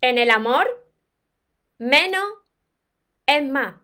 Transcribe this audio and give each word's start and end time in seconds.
En 0.00 0.16
el 0.16 0.30
amor, 0.30 0.86
menos 1.78 2.24
es 3.26 3.42
más. 3.42 3.74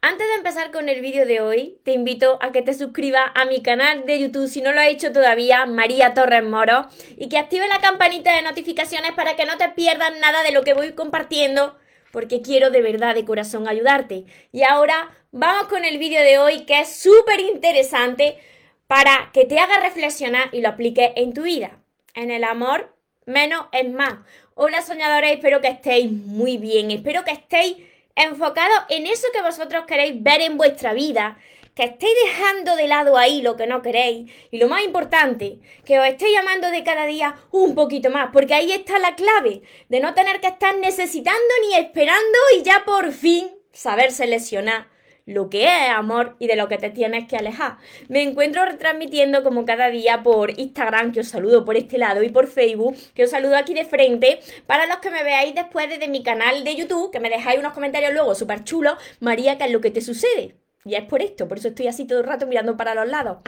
Antes 0.00 0.26
de 0.28 0.34
empezar 0.36 0.70
con 0.70 0.88
el 0.88 1.02
vídeo 1.02 1.26
de 1.26 1.42
hoy, 1.42 1.78
te 1.84 1.92
invito 1.92 2.38
a 2.40 2.52
que 2.52 2.62
te 2.62 2.72
suscribas 2.72 3.30
a 3.34 3.44
mi 3.44 3.60
canal 3.60 4.06
de 4.06 4.18
YouTube 4.18 4.48
si 4.48 4.62
no 4.62 4.72
lo 4.72 4.80
has 4.80 4.88
hecho 4.88 5.12
todavía, 5.12 5.66
María 5.66 6.14
Torres 6.14 6.42
Moro, 6.42 6.88
y 7.18 7.28
que 7.28 7.36
active 7.36 7.68
la 7.68 7.82
campanita 7.82 8.34
de 8.34 8.40
notificaciones 8.40 9.12
para 9.12 9.36
que 9.36 9.44
no 9.44 9.58
te 9.58 9.68
pierdas 9.68 10.18
nada 10.20 10.42
de 10.42 10.52
lo 10.52 10.62
que 10.62 10.72
voy 10.72 10.92
compartiendo, 10.92 11.76
porque 12.12 12.40
quiero 12.40 12.70
de 12.70 12.80
verdad, 12.80 13.14
de 13.14 13.26
corazón, 13.26 13.68
ayudarte. 13.68 14.24
Y 14.52 14.62
ahora 14.62 15.10
vamos 15.32 15.68
con 15.68 15.84
el 15.84 15.98
vídeo 15.98 16.22
de 16.22 16.38
hoy, 16.38 16.64
que 16.64 16.80
es 16.80 16.96
súper 16.96 17.40
interesante 17.40 18.38
para 18.86 19.28
que 19.34 19.44
te 19.44 19.58
haga 19.58 19.80
reflexionar 19.80 20.48
y 20.52 20.62
lo 20.62 20.70
apliques 20.70 21.12
en 21.16 21.34
tu 21.34 21.42
vida. 21.42 21.78
En 22.14 22.30
el 22.30 22.44
amor, 22.44 22.96
menos 23.26 23.66
es 23.72 23.88
más. 23.90 24.14
Hola 24.56 24.82
soñadores, 24.82 25.32
espero 25.32 25.60
que 25.60 25.68
estéis 25.68 26.10
muy 26.10 26.58
bien, 26.58 26.90
espero 26.90 27.24
que 27.24 27.30
estéis 27.30 27.76
enfocados 28.16 28.80
en 28.88 29.06
eso 29.06 29.28
que 29.32 29.42
vosotros 29.42 29.84
queréis 29.86 30.20
ver 30.22 30.40
en 30.40 30.58
vuestra 30.58 30.92
vida, 30.92 31.38
que 31.76 31.84
estéis 31.84 32.12
dejando 32.24 32.74
de 32.74 32.88
lado 32.88 33.16
ahí 33.16 33.42
lo 33.42 33.56
que 33.56 33.68
no 33.68 33.80
queréis. 33.80 34.30
Y 34.50 34.58
lo 34.58 34.68
más 34.68 34.82
importante, 34.82 35.60
que 35.84 36.00
os 36.00 36.06
estéis 36.06 36.34
llamando 36.34 36.68
de 36.68 36.82
cada 36.82 37.06
día 37.06 37.36
un 37.52 37.76
poquito 37.76 38.10
más, 38.10 38.30
porque 38.32 38.54
ahí 38.54 38.72
está 38.72 38.98
la 38.98 39.14
clave 39.14 39.62
de 39.88 40.00
no 40.00 40.14
tener 40.14 40.40
que 40.40 40.48
estar 40.48 40.76
necesitando 40.76 41.54
ni 41.62 41.76
esperando 41.76 42.38
y 42.58 42.62
ya 42.62 42.82
por 42.84 43.12
fin 43.12 43.50
saber 43.72 44.10
seleccionar 44.10 44.88
lo 45.30 45.48
que 45.48 45.64
es 45.64 45.90
amor 45.90 46.36
y 46.38 46.46
de 46.46 46.56
lo 46.56 46.68
que 46.68 46.78
te 46.78 46.90
tienes 46.90 47.26
que 47.28 47.36
alejar. 47.36 47.76
Me 48.08 48.22
encuentro 48.22 48.64
retransmitiendo 48.64 49.42
como 49.42 49.64
cada 49.64 49.88
día 49.90 50.22
por 50.22 50.58
Instagram, 50.58 51.12
que 51.12 51.20
os 51.20 51.28
saludo 51.28 51.64
por 51.64 51.76
este 51.76 51.98
lado, 51.98 52.22
y 52.22 52.30
por 52.30 52.46
Facebook, 52.46 52.96
que 53.14 53.24
os 53.24 53.30
saludo 53.30 53.56
aquí 53.56 53.72
de 53.72 53.84
frente. 53.84 54.40
Para 54.66 54.86
los 54.86 54.98
que 54.98 55.10
me 55.10 55.22
veáis 55.22 55.54
después 55.54 55.88
desde 55.88 56.08
mi 56.08 56.22
canal 56.22 56.64
de 56.64 56.74
YouTube, 56.74 57.10
que 57.10 57.20
me 57.20 57.30
dejáis 57.30 57.58
unos 57.58 57.72
comentarios 57.72 58.12
luego 58.12 58.34
súper 58.34 58.64
chulos, 58.64 58.94
María, 59.20 59.56
¿qué 59.56 59.64
es 59.64 59.70
lo 59.70 59.80
que 59.80 59.90
te 59.90 60.00
sucede? 60.00 60.56
Y 60.84 60.94
es 60.94 61.04
por 61.04 61.22
esto, 61.22 61.46
por 61.46 61.58
eso 61.58 61.68
estoy 61.68 61.86
así 61.86 62.06
todo 62.06 62.20
el 62.20 62.26
rato 62.26 62.46
mirando 62.46 62.76
para 62.76 62.94
los 62.94 63.08
lados. 63.08 63.38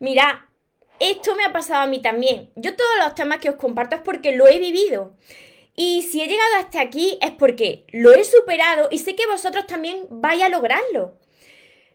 Mira, 0.00 0.48
esto 1.00 1.34
me 1.36 1.44
ha 1.44 1.52
pasado 1.52 1.82
a 1.82 1.86
mí 1.86 2.02
también. 2.02 2.50
Yo 2.56 2.76
todos 2.76 2.90
los 3.02 3.14
temas 3.14 3.38
que 3.38 3.50
os 3.50 3.56
comparto 3.56 3.96
es 3.96 4.02
porque 4.02 4.36
lo 4.36 4.46
he 4.46 4.58
vivido. 4.58 5.16
Y 5.76 6.02
si 6.02 6.22
he 6.22 6.26
llegado 6.26 6.56
hasta 6.58 6.80
aquí 6.80 7.18
es 7.20 7.32
porque 7.32 7.84
lo 7.90 8.12
he 8.12 8.24
superado 8.24 8.88
y 8.90 8.98
sé 8.98 9.16
que 9.16 9.26
vosotros 9.26 9.66
también 9.66 10.06
vais 10.10 10.42
a 10.42 10.48
lograrlo. 10.48 11.18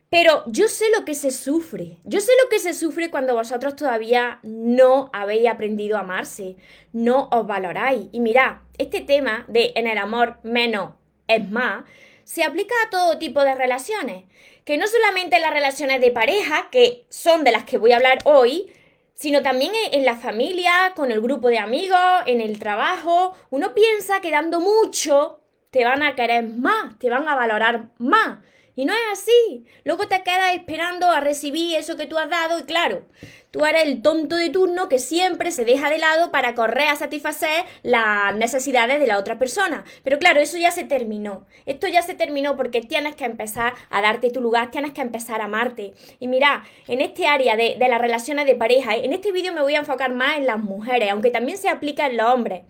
Pero 0.09 0.43
yo 0.47 0.67
sé 0.67 0.85
lo 0.97 1.05
que 1.05 1.13
se 1.13 1.29
sufre. 1.29 1.97
Yo 2.03 2.19
sé 2.19 2.31
lo 2.43 2.49
que 2.49 2.59
se 2.59 2.73
sufre 2.73 3.11
cuando 3.11 3.35
vosotros 3.35 3.75
todavía 3.75 4.39
no 4.41 5.09
habéis 5.13 5.47
aprendido 5.47 5.97
a 5.97 6.01
amarse, 6.01 6.55
no 6.91 7.29
os 7.31 7.45
valoráis. 7.45 8.07
Y 8.11 8.19
mirad, 8.19 8.57
este 8.77 9.01
tema 9.01 9.45
de 9.47 9.71
en 9.75 9.85
el 9.87 9.99
amor 9.99 10.39
menos 10.41 10.93
es 11.27 11.47
más, 11.49 11.85
se 12.23 12.43
aplica 12.43 12.73
a 12.85 12.89
todo 12.89 13.19
tipo 13.19 13.43
de 13.43 13.55
relaciones. 13.55 14.25
Que 14.65 14.77
no 14.77 14.87
solamente 14.87 15.39
las 15.39 15.53
relaciones 15.53 16.01
de 16.01 16.11
pareja, 16.11 16.69
que 16.71 17.05
son 17.09 17.43
de 17.43 17.51
las 17.51 17.63
que 17.65 17.77
voy 17.77 17.91
a 17.91 17.97
hablar 17.97 18.19
hoy, 18.25 18.71
sino 19.19 19.41
también 19.41 19.73
en 19.91 20.05
la 20.05 20.15
familia, 20.15 20.93
con 20.95 21.11
el 21.11 21.19
grupo 21.19 21.49
de 21.49 21.59
amigos, 21.59 21.99
en 22.25 22.39
el 22.39 22.57
trabajo. 22.57 23.35
Uno 23.49 23.73
piensa 23.73 24.21
que 24.21 24.31
dando 24.31 24.61
mucho 24.61 25.41
te 25.71 25.83
van 25.83 26.03
a 26.03 26.15
querer 26.15 26.47
más, 26.47 26.97
te 26.99 27.09
van 27.09 27.27
a 27.27 27.35
valorar 27.35 27.89
más. 27.97 28.39
Y 28.77 28.85
no 28.85 28.93
es 28.93 28.99
así. 29.11 29.65
Luego 29.83 30.07
te 30.07 30.23
quedas 30.23 30.55
esperando 30.55 31.11
a 31.11 31.19
recibir 31.19 31.75
eso 31.75 31.97
que 31.97 32.05
tú 32.05 32.17
has 32.17 32.29
dado 32.29 32.59
y 32.59 32.63
claro, 32.63 33.07
tú 33.51 33.65
eres 33.65 33.83
el 33.83 34.01
tonto 34.01 34.35
de 34.35 34.49
turno 34.49 34.89
que 34.89 34.99
siempre 34.99 35.51
se 35.51 35.65
deja 35.65 35.89
de 35.89 35.97
lado 35.97 36.31
para 36.31 36.55
correr 36.55 36.87
a 36.87 36.95
satisfacer 36.95 37.65
las 37.83 38.35
necesidades 38.35 38.99
de 38.99 39.07
la 39.07 39.17
otra 39.17 39.39
persona. 39.39 39.83
Pero 40.03 40.19
claro, 40.19 40.39
eso 40.39 40.57
ya 40.57 40.71
se 40.71 40.83
terminó. 40.83 41.45
Esto 41.65 41.87
ya 41.87 42.01
se 42.01 42.13
terminó 42.13 42.55
porque 42.55 42.81
tienes 42.81 43.15
que 43.15 43.25
empezar 43.25 43.73
a 43.89 44.01
darte 44.01 44.29
tu 44.29 44.41
lugar, 44.41 44.71
tienes 44.71 44.91
que 44.91 45.01
empezar 45.01 45.41
a 45.41 45.45
amarte. 45.45 45.93
Y 46.19 46.27
mira, 46.27 46.63
en 46.87 47.01
este 47.01 47.27
área 47.27 47.55
de, 47.55 47.75
de 47.79 47.89
las 47.89 48.01
relaciones 48.01 48.45
de 48.45 48.55
pareja, 48.55 48.95
en 48.95 49.13
este 49.13 49.31
vídeo 49.31 49.53
me 49.53 49.61
voy 49.61 49.75
a 49.75 49.79
enfocar 49.79 50.13
más 50.13 50.37
en 50.37 50.45
las 50.45 50.59
mujeres, 50.59 51.11
aunque 51.11 51.31
también 51.31 51.57
se 51.57 51.69
aplica 51.69 52.07
en 52.07 52.17
los 52.17 52.27
hombres. 52.27 52.63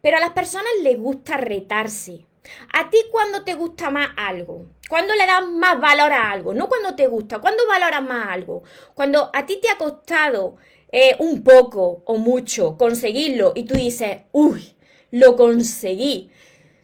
Pero 0.00 0.16
a 0.16 0.20
las 0.20 0.30
personas 0.30 0.72
les 0.82 0.98
gusta 0.98 1.36
retarse. 1.36 2.26
¿A 2.72 2.90
ti 2.90 2.98
cuándo 3.10 3.42
te 3.42 3.54
gusta 3.54 3.90
más 3.90 4.10
algo? 4.16 4.66
¿Cuándo 4.88 5.14
le 5.14 5.26
das 5.26 5.46
más 5.46 5.80
valor 5.80 6.12
a 6.12 6.30
algo? 6.30 6.54
No 6.54 6.68
cuando 6.68 6.94
te 6.94 7.06
gusta, 7.06 7.38
¿cuándo 7.38 7.66
valoras 7.66 8.02
más 8.02 8.28
algo? 8.28 8.62
Cuando 8.94 9.30
a 9.32 9.46
ti 9.46 9.58
te 9.60 9.70
ha 9.70 9.78
costado 9.78 10.56
eh, 10.92 11.16
un 11.18 11.42
poco 11.42 12.02
o 12.04 12.16
mucho 12.18 12.76
conseguirlo 12.76 13.52
y 13.54 13.64
tú 13.64 13.74
dices, 13.74 14.18
uy, 14.32 14.76
lo 15.10 15.36
conseguí. 15.36 16.30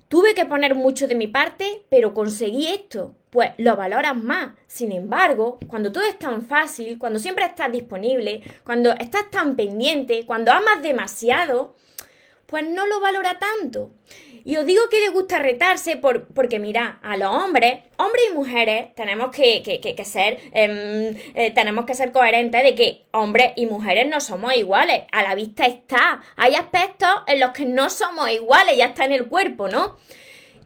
Tuve 0.09 0.35
que 0.35 0.47
poner 0.47 0.75
mucho 0.75 1.07
de 1.07 1.15
mi 1.15 1.29
parte, 1.29 1.85
pero 1.89 2.15
conseguí 2.15 2.67
esto. 2.67 3.15
Pues 3.31 3.51
lo 3.59 3.77
valoras 3.77 4.17
más. 4.17 4.55
Sin 4.67 4.91
embargo, 4.91 5.61
cuando 5.69 5.93
todo 5.93 6.05
es 6.05 6.19
tan 6.19 6.43
fácil, 6.43 6.99
cuando 6.99 7.21
siempre 7.21 7.45
estás 7.45 7.71
disponible, 7.71 8.43
cuando 8.65 8.91
estás 8.93 9.31
tan 9.31 9.55
pendiente, 9.55 10.27
cuando 10.27 10.51
amas 10.51 10.83
demasiado, 10.83 11.77
pues 12.47 12.69
no 12.69 12.87
lo 12.87 12.99
valora 13.01 13.39
tanto. 13.39 13.93
Y 14.45 14.57
os 14.57 14.67
digo 14.67 14.83
que 14.91 15.01
le 15.01 15.09
gusta 15.11 15.39
retarse 15.39 15.97
por, 15.97 16.27
porque, 16.29 16.59
mira, 16.59 16.99
a 17.03 17.17
los 17.17 17.29
hombres, 17.35 17.81
hombres 17.97 18.25
y 18.31 18.35
mujeres, 18.35 18.95
tenemos 18.95 19.31
que, 19.31 19.63
ser, 20.05 20.39
em, 20.53 21.17
eh, 21.35 21.51
tenemos 21.55 21.85
que 21.85 21.95
ser 21.95 22.13
coherentes 22.13 22.63
de 22.63 22.75
que 22.75 23.07
hombres 23.13 23.53
y 23.57 23.67
mujeres 23.67 24.07
no 24.09 24.21
somos 24.21 24.57
iguales. 24.57 25.03
A 25.13 25.23
la 25.23 25.35
vista 25.35 25.67
está. 25.67 26.23
Hay 26.37 26.55
aspectos 26.55 27.11
en 27.27 27.41
los 27.41 27.51
que 27.51 27.65
no 27.65 27.91
somos 27.91 28.31
iguales, 28.31 28.77
ya 28.77 28.87
está 28.87 29.05
en 29.05 29.13
el 29.13 29.27
cuerpo, 29.27 29.69
¿no? 29.69 29.97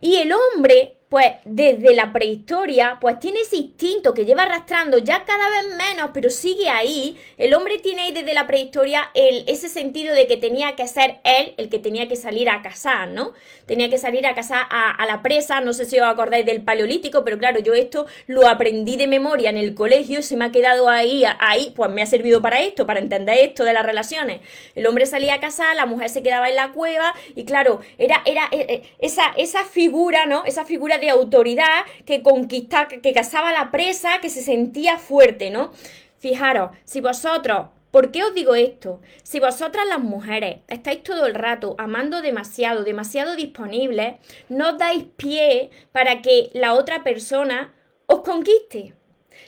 Y 0.01 0.17
el 0.17 0.33
hombre 0.33 0.99
pues 1.15 1.35
desde 1.45 1.95
la 1.95 2.13
prehistoria, 2.13 2.99
pues 3.01 3.21
tiene 3.21 3.39
ese 3.39 3.55
instinto 3.55 4.13
que 4.15 4.25
lleva 4.25 4.43
arrastrando 4.43 4.99
ya 4.99 5.25
cada 5.25 5.49
vez 5.49 5.77
menos, 5.77 6.11
pero 6.13 6.29
sigue 6.29 6.69
ahí. 6.69 7.17
El 7.39 7.55
hombre 7.55 7.79
tiene 7.79 8.03
ahí 8.03 8.13
desde 8.13 8.35
la 8.35 8.49
prehistoria 8.49 9.13
ese 9.15 9.69
sentido 9.69 10.13
de 10.13 10.27
que 10.27 10.37
tenía 10.37 10.75
que 10.75 10.89
ser 10.89 11.21
él 11.23 11.55
el 11.57 11.69
que 11.69 11.79
tenía 11.79 12.09
que 12.09 12.17
salir 12.17 12.51
a 12.51 12.63
cazar, 12.63 13.11
¿no? 13.11 13.33
Tenía 13.65 13.89
que 13.89 13.97
salir 13.97 14.27
a 14.27 14.35
cazar 14.35 14.67
a, 14.69 15.07
la 15.07 15.23
presa, 15.23 15.61
no 15.61 15.73
sé 15.73 15.85
si 15.85 16.01
os 16.01 16.05
acordáis 16.05 16.45
del 16.47 16.63
paleolítico, 16.63 17.23
pero 17.23 17.39
claro, 17.39 17.61
yo 17.61 17.75
esto 17.75 18.07
lo 18.27 18.49
aprendí 18.49 18.97
de 18.97 19.07
memoria 19.07 19.51
en 19.51 19.57
el 19.57 19.77
colegio, 19.77 20.21
se 20.21 20.37
me 20.37 20.47
ha 20.47 20.51
quedado 20.51 20.89
ahí, 20.89 21.23
ahí, 21.39 21.73
pues 21.77 21.93
me 21.93 22.03
ha 22.03 22.07
servido 22.07 22.43
para 22.43 22.61
esto, 22.61 22.89
para 22.89 22.99
entender 22.99 23.39
esto 23.39 23.63
de 23.63 23.73
las 23.73 23.87
relaciones. 23.87 24.41
El 24.75 24.85
hombre 24.89 25.07
salía 25.07 25.35
a 25.35 25.41
cazar, 25.41 25.77
la 25.77 25.87
mujer 25.87 26.11
se 26.11 26.25
quedaba 26.25 26.49
en 26.49 26.57
la 26.57 26.73
cueva 26.73 27.15
y 27.37 27.45
claro, 27.45 27.83
era, 27.99 28.21
era 28.27 28.49
eh, 28.51 28.67
eh, 28.69 28.83
esa, 28.99 29.33
esa 29.37 29.65
figura, 29.65 30.27
¿no? 30.27 30.45
Esa 30.45 30.65
figura 30.65 30.99
de 30.99 31.04
autoridad 31.09 31.85
que 32.05 32.23
conquistaba, 32.23 32.89
que 32.89 33.13
cazaba 33.13 33.53
la 33.53 33.71
presa, 33.71 34.21
que 34.21 34.31
se 34.31 34.43
sentía 34.43 34.99
fuerte, 34.99 35.51
¿no? 35.51 35.73
Fijaros, 36.19 36.71
si 36.85 37.01
vosotros 37.01 37.67
¿Por 37.95 38.11
qué 38.11 38.25
os 38.25 38.35
digo 38.35 38.57
esto? 38.57 39.01
Si 39.23 39.39
vosotras 39.39 39.87
las 39.87 40.01
mujeres 40.01 40.57
estáis 40.67 41.05
todo 41.05 41.27
el 41.27 41.35
rato 41.37 41.77
amando 41.79 42.23
demasiado, 42.23 42.83
demasiado 42.83 43.37
disponibles, 43.37 44.17
no 44.49 44.73
dais 44.73 45.05
pie 45.17 45.71
para 45.93 46.21
que 46.21 46.51
la 46.55 46.75
otra 46.75 47.05
persona 47.05 47.73
os 48.07 48.23
conquiste. 48.23 48.95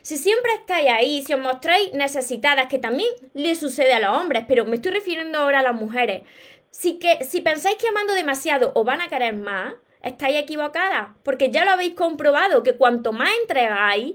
Si 0.03 0.17
siempre 0.17 0.53
estáis 0.55 0.89
ahí, 0.91 1.25
si 1.25 1.35
os 1.35 1.41
mostráis 1.41 1.93
necesitadas, 1.93 2.69
que 2.69 2.79
también 2.79 3.09
le 3.35 3.57
sucede 3.57 3.93
a 3.95 3.99
los 3.99 4.17
hombres, 4.17 4.45
pero 4.47 4.65
me 4.65 4.77
estoy 4.77 4.93
refiriendo 4.93 5.41
ahora 5.41 5.59
a 5.59 5.65
las 5.65 5.75
mujeres, 5.75 6.23
si, 6.71 7.01
que, 7.01 7.25
si 7.25 7.41
pensáis 7.41 7.77
que 7.79 7.89
amando 7.89 8.15
demasiado 8.15 8.71
os 8.77 8.85
van 8.85 9.01
a 9.01 9.09
querer 9.09 9.35
más, 9.35 9.75
estáis 10.07 10.37
equivocadas, 10.37 11.09
porque 11.23 11.51
ya 11.51 11.65
lo 11.65 11.73
habéis 11.73 11.95
comprobado, 11.95 12.63
que 12.63 12.77
cuanto 12.77 13.13
más 13.13 13.31
entregáis, 13.41 14.15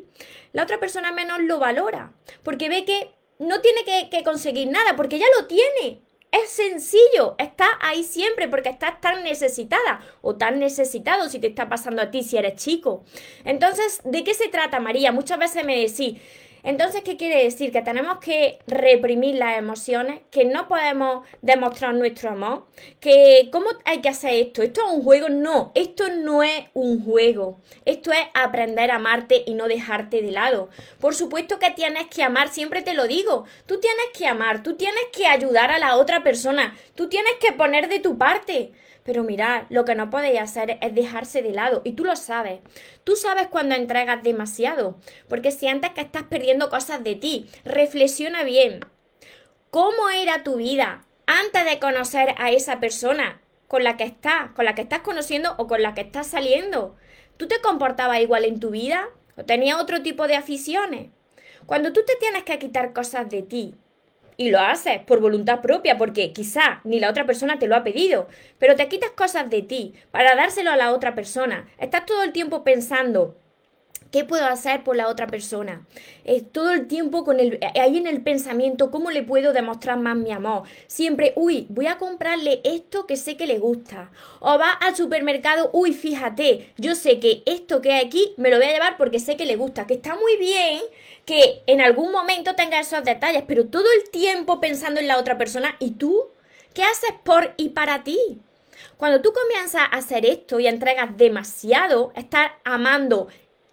la 0.54 0.64
otra 0.64 0.80
persona 0.80 1.12
menos 1.12 1.40
lo 1.42 1.60
valora, 1.60 2.14
porque 2.44 2.70
ve 2.70 2.86
que 2.86 3.12
no 3.40 3.62
tiene 3.62 3.84
que, 4.10 4.24
conseguir 4.24 4.70
nada, 4.70 4.96
porque 4.96 5.20
ya 5.20 5.26
lo 5.40 5.48
tiene. 5.48 6.02
Es 6.32 6.50
sencillo, 6.50 7.36
está 7.38 7.68
ahí 7.82 8.04
siempre 8.04 8.48
porque 8.48 8.70
estás 8.70 9.02
tan 9.02 9.24
necesitada 9.24 10.00
o 10.22 10.38
tan 10.38 10.60
necesitado 10.60 11.28
si 11.28 11.40
te 11.40 11.48
está 11.48 11.68
pasando 11.68 12.02
a 12.02 12.10
ti 12.10 12.24
si 12.24 12.38
eres 12.38 12.56
chico. 12.56 13.04
Entonces, 13.44 14.00
¿de 14.06 14.24
qué 14.24 14.34
se 14.34 14.48
trata, 14.48 14.80
María? 14.80 15.12
Muchas 15.12 15.40
veces 15.40 15.66
me 15.66 15.78
decís, 15.78 16.22
entonces, 16.64 17.02
¿qué 17.04 17.18
quiere 17.18 17.44
decir? 17.44 17.72
Que 17.72 17.82
tenemos 17.82 18.20
que 18.20 18.60
reprimir 18.68 19.36
las 19.36 19.58
emociones, 19.58 20.22
que 20.30 20.46
no 20.46 20.68
podemos 20.68 21.26
demostrar 21.42 21.96
nuestro 21.96 22.32
amor, 22.32 22.66
que 23.00 23.50
¿cómo 23.52 23.68
hay 23.86 24.02
que 24.02 24.10
hacer 24.10 24.34
esto? 24.36 24.62
¿Esto 24.62 24.82
es 24.86 24.94
un 24.94 25.04
juego? 25.04 25.30
No, 25.30 25.72
esto 25.76 26.10
no 26.10 26.44
es 26.44 26.66
un 26.74 27.04
juego. 27.04 27.60
Esto 27.86 28.12
es 28.12 28.20
aprender 28.34 28.92
a 28.92 28.96
amarte 28.96 29.44
y 29.46 29.56
no 29.56 29.68
dejarte 29.68 30.22
de 30.22 30.32
lado. 30.32 30.70
Por 31.00 31.16
supuesto 31.16 31.60
que 31.60 31.72
tienes 31.72 32.08
que 32.08 32.24
amar, 32.24 32.50
siempre 32.50 32.82
te 32.82 32.94
lo 32.94 33.08
digo. 33.08 33.46
Tú 33.66 33.80
tienes 33.80 34.06
que 34.18 34.28
amar, 34.28 34.64
tú 34.64 34.76
tienes 34.76 35.04
que 35.12 35.28
ayudar 35.28 35.72
a 35.72 35.80
la 35.80 35.96
otra 35.98 36.24
persona, 36.24 36.76
tú 36.96 37.10
tienes 37.10 37.34
que 37.40 37.54
poner 37.54 37.90
de 37.90 38.00
tu 38.00 38.18
parte. 38.18 38.72
Pero 39.04 39.24
mirad, 39.24 39.64
lo 39.70 39.84
que 39.84 39.96
no 39.96 40.10
podéis 40.10 40.40
hacer 40.40 40.78
es 40.82 40.94
dejarse 40.94 41.42
de 41.42 41.52
lado. 41.52 41.82
Y 41.84 41.94
tú 41.94 42.06
lo 42.06 42.16
sabes. 42.16 42.60
Tú 43.04 43.16
sabes 43.16 43.48
cuando 43.48 43.74
entregas 43.74 44.22
demasiado. 44.22 44.96
Porque 45.28 45.52
sientes 45.52 45.92
que 45.92 46.02
estás 46.02 46.24
perdiendo 46.24 46.51
cosas 46.60 47.04
de 47.04 47.16
ti. 47.16 47.50
Reflexiona 47.64 48.44
bien. 48.44 48.82
¿Cómo 49.70 50.10
era 50.10 50.44
tu 50.44 50.56
vida 50.58 51.06
antes 51.26 51.66
de 51.66 51.80
conocer 51.80 52.36
a 52.38 52.52
esa 52.52 52.80
persona? 52.80 53.42
con 53.72 53.86
la 53.86 53.96
que 53.96 54.04
estás, 54.04 54.52
con 54.52 54.66
la 54.66 54.76
que 54.76 54.82
estás 54.82 55.00
conociendo 55.00 55.56
o 55.58 55.66
con 55.66 55.82
la 55.82 55.94
que 55.94 56.02
estás 56.02 56.28
saliendo. 56.28 56.98
¿Tú 57.38 57.48
te 57.48 57.62
comportabas 57.62 58.20
igual 58.20 58.44
en 58.44 58.60
tu 58.60 58.72
vida? 58.72 59.08
¿O 59.38 59.46
tenías 59.46 59.80
otro 59.80 60.02
tipo 60.02 60.28
de 60.28 60.36
aficiones? 60.36 61.08
Cuando 61.66 61.94
tú 61.94 62.02
te 62.06 62.18
tienes 62.18 62.44
que 62.44 62.60
quitar 62.60 62.92
cosas 62.92 63.30
de 63.30 63.44
ti, 63.44 63.76
y 64.36 64.50
lo 64.50 64.60
haces 64.60 65.00
por 65.00 65.22
voluntad 65.22 65.62
propia, 65.62 65.98
porque 65.98 66.34
quizá 66.34 66.82
ni 66.84 67.00
la 67.00 67.10
otra 67.10 67.26
persona 67.26 67.60
te 67.60 67.68
lo 67.68 67.78
ha 67.78 67.84
pedido, 67.86 68.28
pero 68.60 68.76
te 68.76 68.90
quitas 68.90 69.12
cosas 69.12 69.50
de 69.50 69.62
ti 69.62 69.94
para 70.12 70.36
dárselo 70.36 70.72
a 70.72 70.76
la 70.76 70.92
otra 70.92 71.16
persona. 71.16 71.70
Estás 71.78 72.06
todo 72.06 72.24
el 72.24 72.34
tiempo 72.34 72.66
pensando, 72.66 73.38
¿Qué 74.12 74.26
puedo 74.26 74.46
hacer 74.46 74.84
por 74.84 74.98
la 74.98 75.08
otra 75.08 75.28
persona? 75.28 75.86
Es 76.26 76.52
todo 76.52 76.72
el 76.72 76.88
tiempo 76.88 77.24
con 77.24 77.40
el, 77.40 77.60
ahí 77.80 77.96
en 77.96 78.08
el 78.08 78.22
pensamiento, 78.22 78.92
¿cómo 78.92 79.10
le 79.10 79.24
puedo 79.24 79.54
demostrar 79.54 79.98
más 80.00 80.18
mi 80.18 80.34
amor? 80.34 80.64
Siempre, 80.88 81.32
uy, 81.38 81.66
voy 81.70 81.88
a 81.88 81.98
comprarle 81.98 82.60
esto 82.66 83.08
que 83.08 83.16
sé 83.16 83.38
que 83.38 83.48
le 83.48 83.58
gusta. 83.58 84.12
O 84.42 84.60
va 84.60 84.72
al 84.72 84.98
supermercado, 84.98 85.70
uy, 85.72 85.94
fíjate, 85.94 86.74
yo 86.78 86.94
sé 86.96 87.22
que 87.22 87.42
esto 87.46 87.82
que 87.82 87.94
hay 87.94 88.06
aquí 88.06 88.34
me 88.36 88.50
lo 88.50 88.58
voy 88.58 88.66
a 88.66 88.74
llevar 88.74 88.98
porque 88.98 89.20
sé 89.20 89.38
que 89.38 89.46
le 89.46 89.56
gusta. 89.56 89.88
Que 89.88 89.94
está 89.94 90.16
muy 90.16 90.36
bien 90.36 90.82
que 91.24 91.64
en 91.66 91.80
algún 91.80 92.12
momento 92.12 92.54
tenga 92.56 92.82
esos 92.82 93.06
detalles, 93.06 93.46
pero 93.48 93.68
todo 93.68 93.86
el 93.96 94.10
tiempo 94.10 94.60
pensando 94.60 95.00
en 95.00 95.08
la 95.08 95.20
otra 95.20 95.38
persona. 95.38 95.78
¿Y 95.80 95.92
tú? 95.92 96.28
¿Qué 96.74 96.84
haces 96.84 97.14
por 97.24 97.54
y 97.56 97.70
para 97.70 98.04
ti? 98.04 98.20
Cuando 98.98 99.22
tú 99.22 99.34
comienzas 99.34 99.82
a 99.82 99.98
hacer 99.98 100.26
esto 100.26 100.60
y 100.60 100.68
entregas 100.68 101.18
demasiado, 101.18 102.12
estás 102.16 102.52
amando 102.64 103.28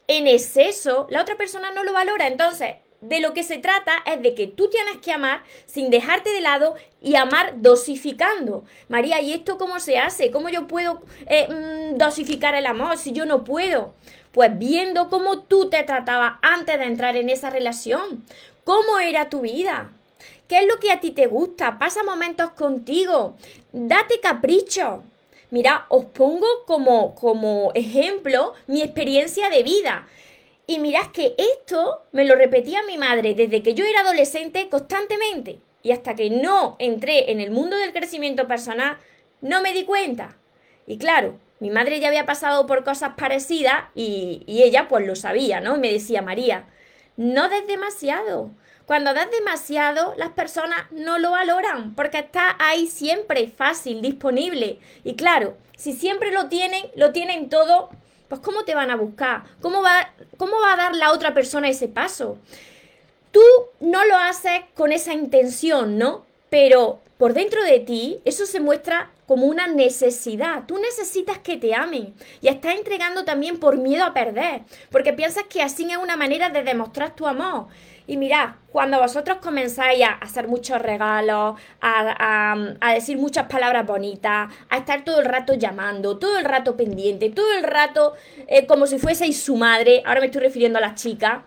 en 0.08 0.26
exceso, 0.26 1.06
la 1.10 1.22
otra 1.22 1.36
persona 1.36 1.70
no 1.70 1.84
lo 1.84 1.92
valora. 1.92 2.26
Entonces, 2.26 2.76
de 3.00 3.20
lo 3.20 3.32
que 3.32 3.44
se 3.44 3.58
trata 3.58 3.92
es 4.06 4.20
de 4.22 4.34
que 4.34 4.48
tú 4.48 4.68
tienes 4.68 4.96
que 4.96 5.12
amar 5.12 5.44
sin 5.66 5.90
dejarte 5.90 6.30
de 6.30 6.40
lado 6.40 6.74
y 7.00 7.14
amar 7.14 7.60
dosificando. 7.62 8.64
María, 8.88 9.20
¿y 9.20 9.32
esto 9.32 9.56
cómo 9.56 9.78
se 9.78 9.98
hace? 9.98 10.30
¿Cómo 10.30 10.48
yo 10.48 10.66
puedo 10.66 11.02
eh, 11.26 11.46
mm, 11.48 11.98
dosificar 11.98 12.54
el 12.54 12.66
amor 12.66 12.98
si 12.98 13.12
yo 13.12 13.24
no 13.24 13.44
puedo? 13.44 13.94
Pues 14.32 14.58
viendo 14.58 15.08
cómo 15.10 15.42
tú 15.42 15.70
te 15.70 15.82
tratabas 15.84 16.38
antes 16.42 16.78
de 16.78 16.86
entrar 16.86 17.16
en 17.16 17.28
esa 17.28 17.50
relación, 17.50 18.24
cómo 18.64 18.98
era 18.98 19.28
tu 19.28 19.42
vida, 19.42 19.92
qué 20.48 20.58
es 20.58 20.66
lo 20.66 20.78
que 20.80 20.90
a 20.90 21.00
ti 21.00 21.12
te 21.12 21.26
gusta, 21.26 21.78
pasa 21.78 22.02
momentos 22.02 22.50
contigo, 22.50 23.36
date 23.72 24.20
capricho. 24.20 25.04
Mira, 25.50 25.86
os 25.88 26.04
pongo 26.06 26.46
como, 26.66 27.14
como 27.14 27.72
ejemplo 27.74 28.54
mi 28.66 28.82
experiencia 28.82 29.48
de 29.48 29.62
vida. 29.62 30.06
Y 30.66 30.78
mirad 30.78 31.10
que 31.12 31.34
esto 31.38 32.02
me 32.12 32.26
lo 32.26 32.34
repetía 32.34 32.82
mi 32.82 32.98
madre 32.98 33.34
desde 33.34 33.62
que 33.62 33.74
yo 33.74 33.84
era 33.84 34.00
adolescente 34.00 34.68
constantemente. 34.68 35.60
Y 35.82 35.92
hasta 35.92 36.14
que 36.14 36.28
no 36.28 36.76
entré 36.78 37.30
en 37.32 37.40
el 37.40 37.50
mundo 37.50 37.76
del 37.76 37.92
crecimiento 37.92 38.46
personal, 38.46 38.98
no 39.40 39.62
me 39.62 39.72
di 39.72 39.84
cuenta. 39.84 40.36
Y 40.86 40.98
claro, 40.98 41.38
mi 41.60 41.70
madre 41.70 42.00
ya 42.00 42.08
había 42.08 42.26
pasado 42.26 42.66
por 42.66 42.84
cosas 42.84 43.12
parecidas 43.16 43.84
y, 43.94 44.42
y 44.46 44.62
ella 44.62 44.88
pues 44.88 45.06
lo 45.06 45.16
sabía, 45.16 45.60
¿no? 45.60 45.76
Y 45.76 45.80
me 45.80 45.92
decía, 45.92 46.20
María, 46.20 46.66
no 47.16 47.48
des 47.48 47.66
demasiado. 47.66 48.50
Cuando 48.88 49.12
das 49.12 49.30
demasiado, 49.30 50.14
las 50.16 50.30
personas 50.30 50.86
no 50.92 51.18
lo 51.18 51.32
valoran 51.32 51.94
porque 51.94 52.20
está 52.20 52.56
ahí 52.58 52.86
siempre 52.86 53.46
fácil, 53.46 54.00
disponible. 54.00 54.78
Y 55.04 55.14
claro, 55.14 55.58
si 55.76 55.92
siempre 55.92 56.32
lo 56.32 56.48
tienen, 56.48 56.86
lo 56.96 57.12
tienen 57.12 57.50
todo, 57.50 57.90
pues 58.28 58.40
¿cómo 58.40 58.64
te 58.64 58.74
van 58.74 58.90
a 58.90 58.96
buscar? 58.96 59.42
¿Cómo 59.60 59.82
va, 59.82 60.14
cómo 60.38 60.58
va 60.62 60.72
a 60.72 60.76
dar 60.78 60.94
la 60.94 61.12
otra 61.12 61.34
persona 61.34 61.68
ese 61.68 61.88
paso? 61.88 62.38
Tú 63.30 63.42
no 63.80 64.06
lo 64.06 64.16
haces 64.16 64.62
con 64.74 64.90
esa 64.92 65.12
intención, 65.12 65.98
¿no? 65.98 66.24
Pero 66.48 67.02
por 67.18 67.34
dentro 67.34 67.62
de 67.64 67.80
ti 67.80 68.22
eso 68.24 68.46
se 68.46 68.58
muestra 68.58 69.10
como 69.26 69.44
una 69.44 69.66
necesidad. 69.66 70.64
Tú 70.66 70.78
necesitas 70.78 71.36
que 71.40 71.58
te 71.58 71.74
amen 71.74 72.14
y 72.40 72.48
estás 72.48 72.74
entregando 72.76 73.26
también 73.26 73.60
por 73.60 73.76
miedo 73.76 74.04
a 74.04 74.14
perder, 74.14 74.62
porque 74.90 75.12
piensas 75.12 75.44
que 75.44 75.60
así 75.60 75.86
es 75.90 75.98
una 75.98 76.16
manera 76.16 76.48
de 76.48 76.62
demostrar 76.62 77.14
tu 77.14 77.26
amor. 77.26 77.66
Y 78.08 78.16
mirad, 78.16 78.52
cuando 78.72 78.98
vosotros 78.98 79.36
comenzáis 79.36 80.02
a 80.02 80.12
hacer 80.12 80.48
muchos 80.48 80.80
regalos, 80.80 81.60
a, 81.82 82.56
decir 82.94 83.18
muchas 83.18 83.48
palabras 83.48 83.86
bonitas, 83.86 84.50
a 84.70 84.78
estar 84.78 85.04
todo 85.04 85.20
el 85.20 85.26
rato 85.26 85.52
llamando, 85.52 86.18
todo 86.18 86.38
el 86.38 86.46
rato 86.46 86.74
pendiente, 86.74 87.28
todo 87.28 87.52
el 87.52 87.64
rato 87.64 88.14
eh, 88.46 88.66
como 88.66 88.86
si 88.86 88.98
fueseis 88.98 89.42
su 89.42 89.56
madre, 89.56 90.02
ahora 90.06 90.20
me 90.20 90.26
estoy 90.26 90.40
refiriendo 90.40 90.78
a 90.78 90.80
las 90.80 90.94
chicas, 90.94 91.42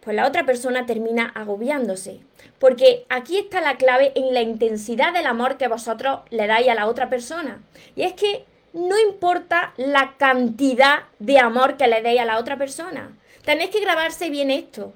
pues 0.00 0.16
la 0.16 0.26
otra 0.26 0.46
persona 0.46 0.86
termina 0.86 1.30
agobiándose. 1.34 2.20
Porque 2.58 3.04
aquí 3.10 3.36
está 3.36 3.60
la 3.60 3.76
clave 3.76 4.12
en 4.14 4.32
la 4.32 4.40
intensidad 4.40 5.12
del 5.12 5.26
amor 5.26 5.58
que 5.58 5.68
vosotros 5.68 6.20
le 6.30 6.46
dais 6.46 6.68
a 6.68 6.74
la 6.74 6.86
otra 6.86 7.10
persona. 7.10 7.60
Y 7.96 8.04
es 8.04 8.14
que 8.14 8.46
no 8.72 8.98
importa 8.98 9.74
la 9.76 10.14
cantidad 10.16 11.00
de 11.18 11.38
amor 11.38 11.76
que 11.76 11.86
le 11.86 12.00
deis 12.00 12.20
a 12.20 12.24
la 12.24 12.38
otra 12.38 12.56
persona. 12.56 13.12
Tenéis 13.44 13.68
que 13.68 13.80
grabarse 13.80 14.30
bien 14.30 14.50
esto. 14.50 14.94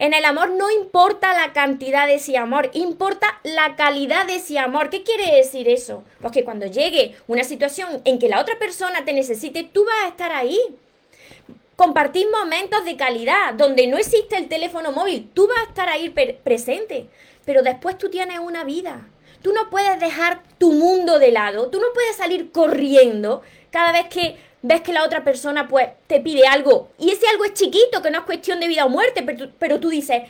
En 0.00 0.14
el 0.14 0.24
amor 0.24 0.50
no 0.50 0.70
importa 0.70 1.32
la 1.34 1.52
cantidad 1.52 2.06
de 2.06 2.14
ese 2.14 2.36
amor, 2.36 2.70
importa 2.72 3.40
la 3.42 3.74
calidad 3.74 4.26
de 4.26 4.36
ese 4.36 4.56
amor. 4.58 4.90
¿Qué 4.90 5.02
quiere 5.02 5.34
decir 5.34 5.68
eso? 5.68 6.04
Pues 6.20 6.32
que 6.32 6.44
cuando 6.44 6.66
llegue 6.66 7.16
una 7.26 7.42
situación 7.42 8.00
en 8.04 8.20
que 8.20 8.28
la 8.28 8.40
otra 8.40 8.60
persona 8.60 9.04
te 9.04 9.12
necesite, 9.12 9.64
tú 9.64 9.84
vas 9.84 10.04
a 10.04 10.08
estar 10.08 10.30
ahí. 10.30 10.60
Compartir 11.74 12.28
momentos 12.30 12.84
de 12.84 12.96
calidad, 12.96 13.54
donde 13.54 13.88
no 13.88 13.98
existe 13.98 14.36
el 14.36 14.48
teléfono 14.48 14.92
móvil, 14.92 15.30
tú 15.34 15.48
vas 15.48 15.58
a 15.58 15.68
estar 15.68 15.88
ahí 15.88 16.10
presente. 16.44 17.08
Pero 17.44 17.62
después 17.62 17.98
tú 17.98 18.08
tienes 18.08 18.38
una 18.38 18.62
vida. 18.62 19.08
Tú 19.42 19.52
no 19.52 19.68
puedes 19.68 19.98
dejar 19.98 20.42
tu 20.58 20.72
mundo 20.72 21.18
de 21.18 21.32
lado, 21.32 21.70
tú 21.70 21.80
no 21.80 21.86
puedes 21.92 22.16
salir 22.16 22.52
corriendo 22.52 23.42
cada 23.70 23.92
vez 23.92 24.06
que 24.08 24.36
ves 24.62 24.80
que 24.80 24.92
la 24.92 25.04
otra 25.04 25.24
persona 25.24 25.68
pues 25.68 25.88
te 26.06 26.20
pide 26.20 26.46
algo 26.46 26.90
y 26.98 27.10
ese 27.10 27.26
algo 27.28 27.44
es 27.44 27.54
chiquito, 27.54 28.02
que 28.02 28.10
no 28.10 28.18
es 28.18 28.24
cuestión 28.24 28.60
de 28.60 28.68
vida 28.68 28.84
o 28.84 28.88
muerte, 28.88 29.22
pero, 29.58 29.80
tú 29.80 29.88
dices, 29.88 30.22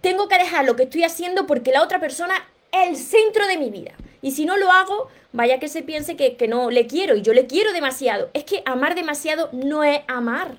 tengo 0.00 0.28
que 0.28 0.38
dejar 0.38 0.64
lo 0.64 0.76
que 0.76 0.84
estoy 0.84 1.04
haciendo 1.04 1.46
porque 1.46 1.72
la 1.72 1.82
otra 1.82 2.00
persona 2.00 2.34
es 2.72 2.88
el 2.88 2.96
centro 2.96 3.46
de 3.46 3.58
mi 3.58 3.70
vida. 3.70 3.92
Y 4.22 4.32
si 4.32 4.44
no 4.44 4.56
lo 4.56 4.72
hago, 4.72 5.08
vaya 5.32 5.60
que 5.60 5.68
se 5.68 5.82
piense 5.82 6.16
que, 6.16 6.36
que 6.36 6.48
no 6.48 6.70
le 6.70 6.86
quiero 6.86 7.16
y 7.16 7.22
yo 7.22 7.32
le 7.32 7.46
quiero 7.46 7.72
demasiado. 7.72 8.30
Es 8.34 8.44
que 8.44 8.62
amar 8.64 8.94
demasiado 8.94 9.48
no 9.52 9.84
es 9.84 10.00
amar. 10.08 10.56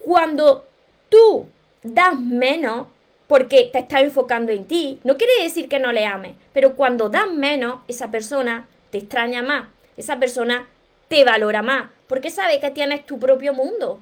Cuando 0.00 0.66
tú 1.08 1.46
das 1.82 2.18
menos 2.18 2.88
porque 3.26 3.70
te 3.72 3.78
estás 3.78 4.02
enfocando 4.02 4.52
en 4.52 4.66
ti, 4.66 5.00
no 5.04 5.16
quiere 5.16 5.42
decir 5.42 5.68
que 5.68 5.78
no 5.78 5.92
le 5.92 6.04
ames, 6.04 6.34
pero 6.52 6.76
cuando 6.76 7.08
das 7.08 7.30
menos, 7.30 7.80
esa 7.88 8.10
persona 8.10 8.68
te 8.90 8.98
extraña 8.98 9.42
más, 9.42 9.68
esa 9.96 10.18
persona 10.18 10.68
te 11.12 11.24
valora 11.24 11.60
más, 11.60 11.90
porque 12.06 12.30
sabe 12.30 12.58
que 12.58 12.70
tienes 12.70 13.04
tu 13.04 13.18
propio 13.18 13.52
mundo. 13.52 14.00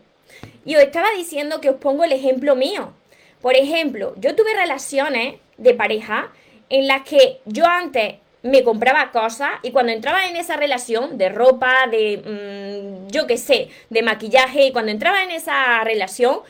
Y 0.64 0.76
os 0.76 0.82
estaba 0.82 1.08
diciendo 1.16 1.60
que 1.60 1.70
os 1.70 1.74
pongo 1.74 2.04
el 2.04 2.12
ejemplo 2.12 2.54
mío. 2.54 2.92
Por 3.40 3.56
ejemplo, 3.56 4.14
yo 4.18 4.36
tuve 4.36 4.54
relaciones 4.54 5.40
de 5.56 5.74
pareja 5.74 6.30
en 6.68 6.86
las 6.86 7.02
que 7.02 7.40
yo 7.46 7.66
antes 7.66 8.14
me 8.44 8.62
compraba 8.62 9.10
cosas 9.10 9.50
y 9.64 9.72
cuando 9.72 9.90
entraba 9.90 10.28
en 10.28 10.36
esa 10.36 10.56
relación 10.56 11.18
de 11.18 11.30
ropa, 11.30 11.88
de 11.90 12.22
mm, 12.24 13.10
yo 13.10 13.26
qué 13.26 13.38
sé, 13.38 13.70
de 13.88 14.02
maquillaje, 14.02 14.66
y 14.66 14.72
cuando 14.72 14.92
entraba 14.92 15.24
en 15.24 15.32
esa 15.32 15.82
relación, 15.82 16.42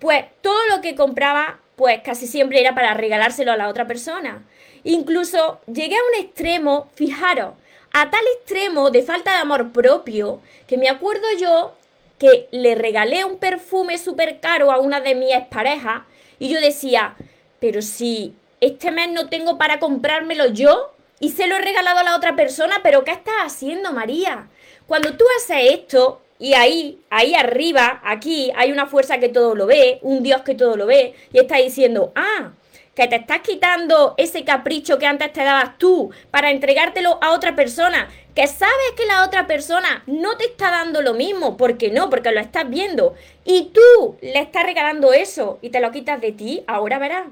pues 0.00 0.24
todo 0.40 0.58
lo 0.68 0.80
que 0.80 0.96
compraba, 0.96 1.60
pues 1.76 2.00
casi 2.02 2.26
siempre 2.26 2.60
era 2.60 2.74
para 2.74 2.92
regalárselo 2.94 3.52
a 3.52 3.56
la 3.56 3.68
otra 3.68 3.86
persona. 3.86 4.42
Incluso 4.82 5.60
llegué 5.72 5.94
a 5.94 6.18
un 6.18 6.24
extremo, 6.24 6.88
fijaros, 6.96 7.54
a 7.92 8.10
tal 8.10 8.24
extremo 8.36 8.90
de 8.90 9.02
falta 9.02 9.32
de 9.32 9.38
amor 9.38 9.72
propio 9.72 10.40
que 10.66 10.78
me 10.78 10.88
acuerdo 10.88 11.26
yo 11.38 11.74
que 12.18 12.48
le 12.50 12.74
regalé 12.74 13.24
un 13.24 13.38
perfume 13.38 13.96
súper 13.98 14.40
caro 14.40 14.70
a 14.72 14.78
una 14.78 15.00
de 15.00 15.14
mis 15.14 15.34
parejas 15.50 16.02
y 16.38 16.48
yo 16.48 16.60
decía, 16.60 17.16
pero 17.60 17.82
si 17.82 18.34
este 18.60 18.90
mes 18.90 19.10
no 19.10 19.28
tengo 19.28 19.58
para 19.58 19.78
comprármelo 19.78 20.46
yo 20.46 20.92
y 21.20 21.30
se 21.30 21.46
lo 21.46 21.56
he 21.56 21.60
regalado 21.60 21.98
a 21.98 22.04
la 22.04 22.16
otra 22.16 22.36
persona, 22.36 22.80
pero 22.82 23.04
¿qué 23.04 23.12
estás 23.12 23.34
haciendo, 23.40 23.92
María? 23.92 24.48
Cuando 24.86 25.16
tú 25.16 25.24
haces 25.36 25.72
esto 25.72 26.20
y 26.38 26.54
ahí, 26.54 27.00
ahí 27.10 27.34
arriba, 27.34 28.00
aquí, 28.04 28.52
hay 28.56 28.72
una 28.72 28.86
fuerza 28.86 29.18
que 29.18 29.28
todo 29.28 29.54
lo 29.54 29.66
ve, 29.66 29.98
un 30.02 30.22
Dios 30.22 30.42
que 30.42 30.54
todo 30.54 30.76
lo 30.76 30.86
ve 30.86 31.14
y 31.32 31.38
está 31.38 31.56
diciendo, 31.56 32.12
ah, 32.14 32.52
que 32.98 33.06
te 33.06 33.14
estás 33.14 33.42
quitando 33.42 34.14
ese 34.16 34.42
capricho 34.42 34.98
que 34.98 35.06
antes 35.06 35.32
te 35.32 35.44
dabas 35.44 35.78
tú 35.78 36.10
para 36.32 36.50
entregártelo 36.50 37.20
a 37.22 37.30
otra 37.30 37.54
persona, 37.54 38.08
que 38.34 38.48
sabes 38.48 38.90
que 38.96 39.06
la 39.06 39.24
otra 39.24 39.46
persona 39.46 40.02
no 40.08 40.36
te 40.36 40.46
está 40.46 40.72
dando 40.72 41.00
lo 41.00 41.14
mismo, 41.14 41.56
porque 41.56 41.92
no, 41.92 42.10
porque 42.10 42.32
lo 42.32 42.40
estás 42.40 42.68
viendo, 42.68 43.14
y 43.44 43.70
tú 43.72 44.16
le 44.20 44.40
estás 44.40 44.64
regalando 44.64 45.12
eso 45.12 45.60
y 45.62 45.70
te 45.70 45.78
lo 45.78 45.92
quitas 45.92 46.20
de 46.20 46.32
ti, 46.32 46.64
ahora 46.66 46.98
verás. 46.98 47.28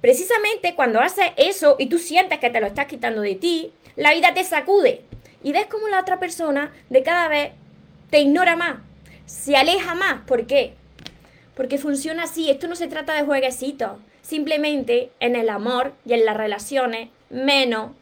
Precisamente 0.00 0.76
cuando 0.76 1.00
haces 1.00 1.32
eso 1.36 1.74
y 1.80 1.86
tú 1.86 1.98
sientes 1.98 2.38
que 2.38 2.50
te 2.50 2.60
lo 2.60 2.68
estás 2.68 2.86
quitando 2.86 3.20
de 3.22 3.34
ti, 3.34 3.72
la 3.96 4.14
vida 4.14 4.32
te 4.32 4.44
sacude 4.44 5.02
y 5.42 5.50
ves 5.50 5.66
como 5.66 5.88
la 5.88 5.98
otra 5.98 6.20
persona 6.20 6.72
de 6.88 7.02
cada 7.02 7.26
vez 7.26 7.50
te 8.10 8.20
ignora 8.20 8.54
más, 8.54 8.76
se 9.26 9.56
aleja 9.56 9.96
más. 9.96 10.20
¿Por 10.24 10.46
qué? 10.46 10.74
Porque 11.56 11.78
funciona 11.78 12.22
así, 12.22 12.48
esto 12.48 12.68
no 12.68 12.76
se 12.76 12.86
trata 12.86 13.14
de 13.14 13.24
jueguecitos. 13.24 13.98
Simplemente 14.22 15.10
en 15.20 15.36
el 15.36 15.48
amor 15.48 15.92
y 16.04 16.12
en 16.12 16.24
las 16.24 16.36
relaciones, 16.36 17.08
menos 17.30 17.92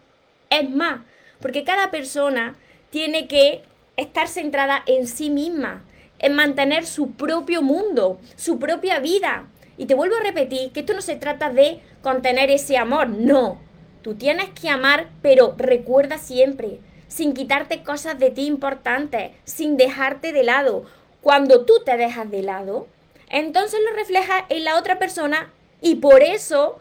es 0.50 0.68
más. 0.68 1.00
Porque 1.40 1.64
cada 1.64 1.90
persona 1.90 2.56
tiene 2.90 3.28
que 3.28 3.62
estar 3.96 4.28
centrada 4.28 4.82
en 4.86 5.06
sí 5.06 5.30
misma, 5.30 5.84
en 6.18 6.34
mantener 6.34 6.86
su 6.86 7.12
propio 7.12 7.62
mundo, 7.62 8.20
su 8.36 8.58
propia 8.58 8.98
vida. 8.98 9.46
Y 9.76 9.86
te 9.86 9.94
vuelvo 9.94 10.16
a 10.16 10.22
repetir 10.22 10.72
que 10.72 10.80
esto 10.80 10.94
no 10.94 11.02
se 11.02 11.16
trata 11.16 11.50
de 11.50 11.80
contener 12.02 12.50
ese 12.50 12.76
amor, 12.76 13.08
no. 13.08 13.60
Tú 14.02 14.14
tienes 14.14 14.50
que 14.50 14.70
amar, 14.70 15.08
pero 15.22 15.54
recuerda 15.56 16.18
siempre, 16.18 16.80
sin 17.08 17.34
quitarte 17.34 17.82
cosas 17.82 18.18
de 18.18 18.30
ti 18.30 18.46
importantes, 18.46 19.32
sin 19.44 19.76
dejarte 19.76 20.32
de 20.32 20.44
lado. 20.44 20.84
Cuando 21.20 21.64
tú 21.64 21.74
te 21.84 21.96
dejas 21.96 22.30
de 22.30 22.42
lado, 22.42 22.86
entonces 23.28 23.80
lo 23.88 23.94
reflejas 23.96 24.44
en 24.48 24.64
la 24.64 24.78
otra 24.78 24.98
persona 24.98 25.52
y 25.80 25.96
por 25.96 26.22
eso 26.22 26.80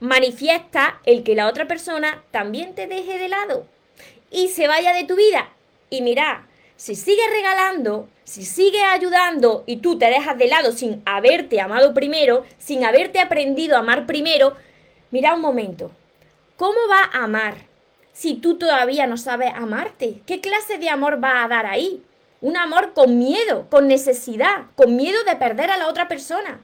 manifiesta 0.00 1.00
el 1.04 1.22
que 1.22 1.34
la 1.34 1.48
otra 1.48 1.66
persona 1.66 2.22
también 2.30 2.74
te 2.74 2.86
deje 2.86 3.18
de 3.18 3.28
lado 3.28 3.66
y 4.30 4.48
se 4.48 4.68
vaya 4.68 4.92
de 4.92 5.04
tu 5.04 5.16
vida. 5.16 5.48
Y 5.90 6.02
mira, 6.02 6.46
si 6.76 6.94
sigues 6.94 7.30
regalando, 7.30 8.08
si 8.24 8.44
sigues 8.44 8.82
ayudando 8.82 9.64
y 9.66 9.78
tú 9.78 9.98
te 9.98 10.06
dejas 10.06 10.36
de 10.36 10.48
lado 10.48 10.72
sin 10.72 11.02
haberte 11.06 11.60
amado 11.60 11.94
primero, 11.94 12.44
sin 12.58 12.84
haberte 12.84 13.18
aprendido 13.18 13.76
a 13.76 13.80
amar 13.80 14.06
primero, 14.06 14.54
mira 15.10 15.34
un 15.34 15.40
momento, 15.40 15.90
¿cómo 16.56 16.78
va 16.90 17.10
a 17.12 17.24
amar 17.24 17.54
si 18.12 18.34
tú 18.34 18.58
todavía 18.58 19.06
no 19.06 19.16
sabes 19.16 19.52
amarte? 19.54 20.20
¿Qué 20.26 20.40
clase 20.40 20.78
de 20.78 20.90
amor 20.90 21.22
va 21.22 21.44
a 21.44 21.48
dar 21.48 21.66
ahí? 21.66 22.02
Un 22.42 22.56
amor 22.56 22.92
con 22.92 23.18
miedo, 23.18 23.66
con 23.70 23.88
necesidad, 23.88 24.66
con 24.74 24.96
miedo 24.96 25.22
de 25.24 25.36
perder 25.36 25.70
a 25.70 25.78
la 25.78 25.88
otra 25.88 26.08
persona. 26.08 26.60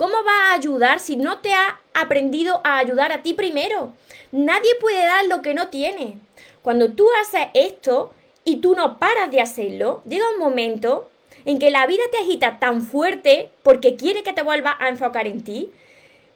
¿Cómo 0.00 0.14
va 0.24 0.48
a 0.48 0.54
ayudar 0.54 0.98
si 0.98 1.16
no 1.16 1.40
te 1.40 1.52
ha 1.52 1.78
aprendido 1.92 2.62
a 2.64 2.78
ayudar 2.78 3.12
a 3.12 3.22
ti 3.22 3.34
primero? 3.34 3.92
Nadie 4.32 4.74
puede 4.80 5.04
dar 5.04 5.26
lo 5.26 5.42
que 5.42 5.52
no 5.52 5.68
tiene. 5.68 6.16
Cuando 6.62 6.92
tú 6.92 7.06
haces 7.20 7.48
esto 7.52 8.14
y 8.42 8.62
tú 8.62 8.74
no 8.74 8.98
paras 8.98 9.30
de 9.30 9.42
hacerlo, 9.42 10.02
llega 10.08 10.24
un 10.30 10.38
momento 10.38 11.10
en 11.44 11.58
que 11.58 11.70
la 11.70 11.86
vida 11.86 12.02
te 12.10 12.16
agita 12.16 12.58
tan 12.58 12.80
fuerte 12.80 13.50
porque 13.62 13.96
quiere 13.96 14.22
que 14.22 14.32
te 14.32 14.42
vuelvas 14.42 14.76
a 14.78 14.88
enfocar 14.88 15.26
en 15.26 15.44
ti, 15.44 15.70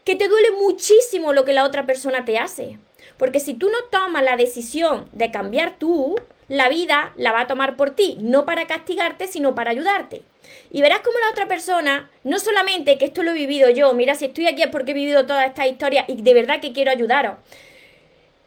que 0.04 0.14
te 0.14 0.28
duele 0.28 0.50
muchísimo 0.50 1.32
lo 1.32 1.46
que 1.46 1.54
la 1.54 1.64
otra 1.64 1.86
persona 1.86 2.26
te 2.26 2.36
hace. 2.36 2.78
Porque 3.16 3.40
si 3.40 3.54
tú 3.54 3.70
no 3.70 3.78
tomas 3.90 4.24
la 4.24 4.36
decisión 4.36 5.08
de 5.12 5.30
cambiar 5.30 5.78
tú, 5.78 6.16
la 6.48 6.68
vida 6.68 7.14
la 7.16 7.32
va 7.32 7.40
a 7.40 7.46
tomar 7.46 7.78
por 7.78 7.92
ti, 7.92 8.18
no 8.20 8.44
para 8.44 8.66
castigarte, 8.66 9.26
sino 9.26 9.54
para 9.54 9.70
ayudarte. 9.70 10.20
Y 10.70 10.80
verás 10.80 11.00
como 11.00 11.18
la 11.18 11.30
otra 11.30 11.46
persona, 11.46 12.10
no 12.24 12.38
solamente 12.38 12.98
que 12.98 13.04
esto 13.04 13.22
lo 13.22 13.30
he 13.30 13.34
vivido 13.34 13.70
yo, 13.70 13.92
mira, 13.94 14.14
si 14.14 14.26
estoy 14.26 14.46
aquí 14.46 14.62
es 14.62 14.68
porque 14.68 14.90
he 14.90 14.94
vivido 14.94 15.26
toda 15.26 15.46
esta 15.46 15.66
historia 15.66 16.04
y 16.08 16.22
de 16.22 16.34
verdad 16.34 16.60
que 16.60 16.72
quiero 16.72 16.90
ayudaros, 16.90 17.36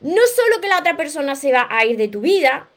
no 0.01 0.21
solo 0.27 0.61
que 0.61 0.67
la 0.67 0.79
otra 0.79 0.95
persona 0.95 1.35
se 1.35 1.51
va 1.51 1.67
a 1.69 1.85
ir 1.85 1.97
de 1.97 2.07
tu 2.07 2.21
vida, 2.21 2.67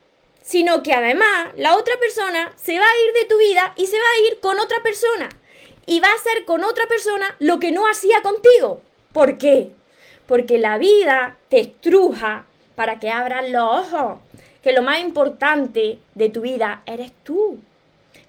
sino 0.42 0.82
que 0.82 0.92
además 0.92 1.48
la 1.56 1.76
otra 1.76 1.96
persona 1.98 2.52
se 2.56 2.78
va 2.78 2.84
a 2.84 3.06
ir 3.06 3.12
de 3.14 3.24
tu 3.26 3.38
vida 3.38 3.72
y 3.76 3.86
se 3.86 3.96
va 3.96 4.02
a 4.02 4.28
ir 4.28 4.40
con 4.40 4.58
otra 4.58 4.82
persona. 4.82 5.28
Y 5.86 6.00
va 6.00 6.08
a 6.08 6.14
hacer 6.14 6.44
con 6.44 6.64
otra 6.64 6.86
persona 6.86 7.34
lo 7.38 7.58
que 7.58 7.72
no 7.72 7.88
hacía 7.88 8.22
contigo. 8.22 8.80
¿Por 9.12 9.38
qué? 9.38 9.70
Porque 10.26 10.58
la 10.58 10.78
vida 10.78 11.36
te 11.48 11.60
estruja 11.60 12.46
para 12.74 12.98
que 12.98 13.10
abras 13.10 13.48
los 13.50 13.62
ojos. 13.62 14.18
Que 14.62 14.72
lo 14.72 14.82
más 14.82 15.00
importante 15.00 15.98
de 16.14 16.28
tu 16.28 16.42
vida 16.42 16.82
eres 16.86 17.12
tú. 17.24 17.58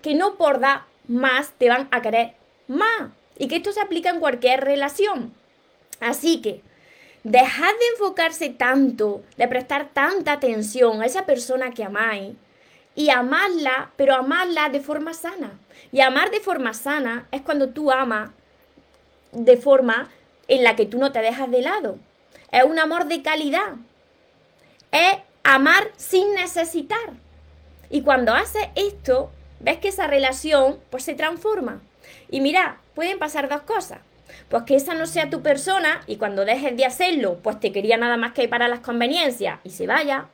Que 0.01 0.15
no 0.15 0.35
por 0.35 0.59
dar 0.59 0.83
más 1.07 1.51
te 1.57 1.69
van 1.69 1.87
a 1.91 2.01
querer 2.01 2.35
más. 2.67 3.11
Y 3.37 3.47
que 3.47 3.57
esto 3.57 3.71
se 3.71 3.81
aplica 3.81 4.09
en 4.09 4.19
cualquier 4.19 4.61
relación. 4.61 5.33
Así 5.99 6.41
que 6.41 6.61
Dejad 7.23 7.67
de 7.67 7.87
enfocarse 7.93 8.49
tanto, 8.49 9.21
de 9.37 9.47
prestar 9.47 9.89
tanta 9.93 10.31
atención 10.31 11.01
a 11.01 11.05
esa 11.05 11.27
persona 11.27 11.69
que 11.69 11.83
amáis 11.83 12.35
y 12.95 13.11
amarla, 13.11 13.91
pero 13.95 14.15
amarla 14.15 14.69
de 14.69 14.79
forma 14.79 15.13
sana. 15.13 15.59
Y 15.91 16.01
amar 16.01 16.31
de 16.31 16.39
forma 16.39 16.73
sana 16.73 17.27
es 17.31 17.43
cuando 17.43 17.69
tú 17.69 17.91
amas 17.91 18.31
de 19.31 19.55
forma 19.55 20.09
en 20.47 20.63
la 20.63 20.75
que 20.75 20.87
tú 20.87 20.97
no 20.97 21.11
te 21.11 21.21
dejas 21.21 21.51
de 21.51 21.61
lado. 21.61 21.99
Es 22.51 22.63
un 22.63 22.79
amor 22.79 23.05
de 23.05 23.21
calidad. 23.21 23.75
Es 24.91 25.17
amar 25.43 25.91
sin 25.97 26.33
necesitar. 26.33 27.13
Y 27.91 28.01
cuando 28.01 28.33
haces 28.33 28.67
esto, 28.73 29.29
ves 29.61 29.77
que 29.77 29.89
esa 29.89 30.07
relación 30.07 30.77
pues 30.89 31.03
se 31.03 31.13
transforma. 31.13 31.81
Y 32.29 32.41
mira, 32.41 32.79
pueden 32.95 33.19
pasar 33.19 33.49
dos 33.49 33.61
cosas. 33.61 33.99
Pues 34.49 34.63
que 34.63 34.75
esa 34.75 34.93
no 34.93 35.05
sea 35.05 35.29
tu 35.29 35.41
persona 35.41 36.01
y 36.07 36.17
cuando 36.17 36.45
dejes 36.45 36.75
de 36.75 36.85
hacerlo, 36.85 37.39
pues 37.41 37.59
te 37.59 37.71
quería 37.71 37.97
nada 37.97 38.17
más 38.17 38.33
que 38.33 38.47
para 38.47 38.67
las 38.67 38.79
conveniencias 38.79 39.59
y 39.63 39.69
se 39.69 39.87
vaya. 39.87 40.27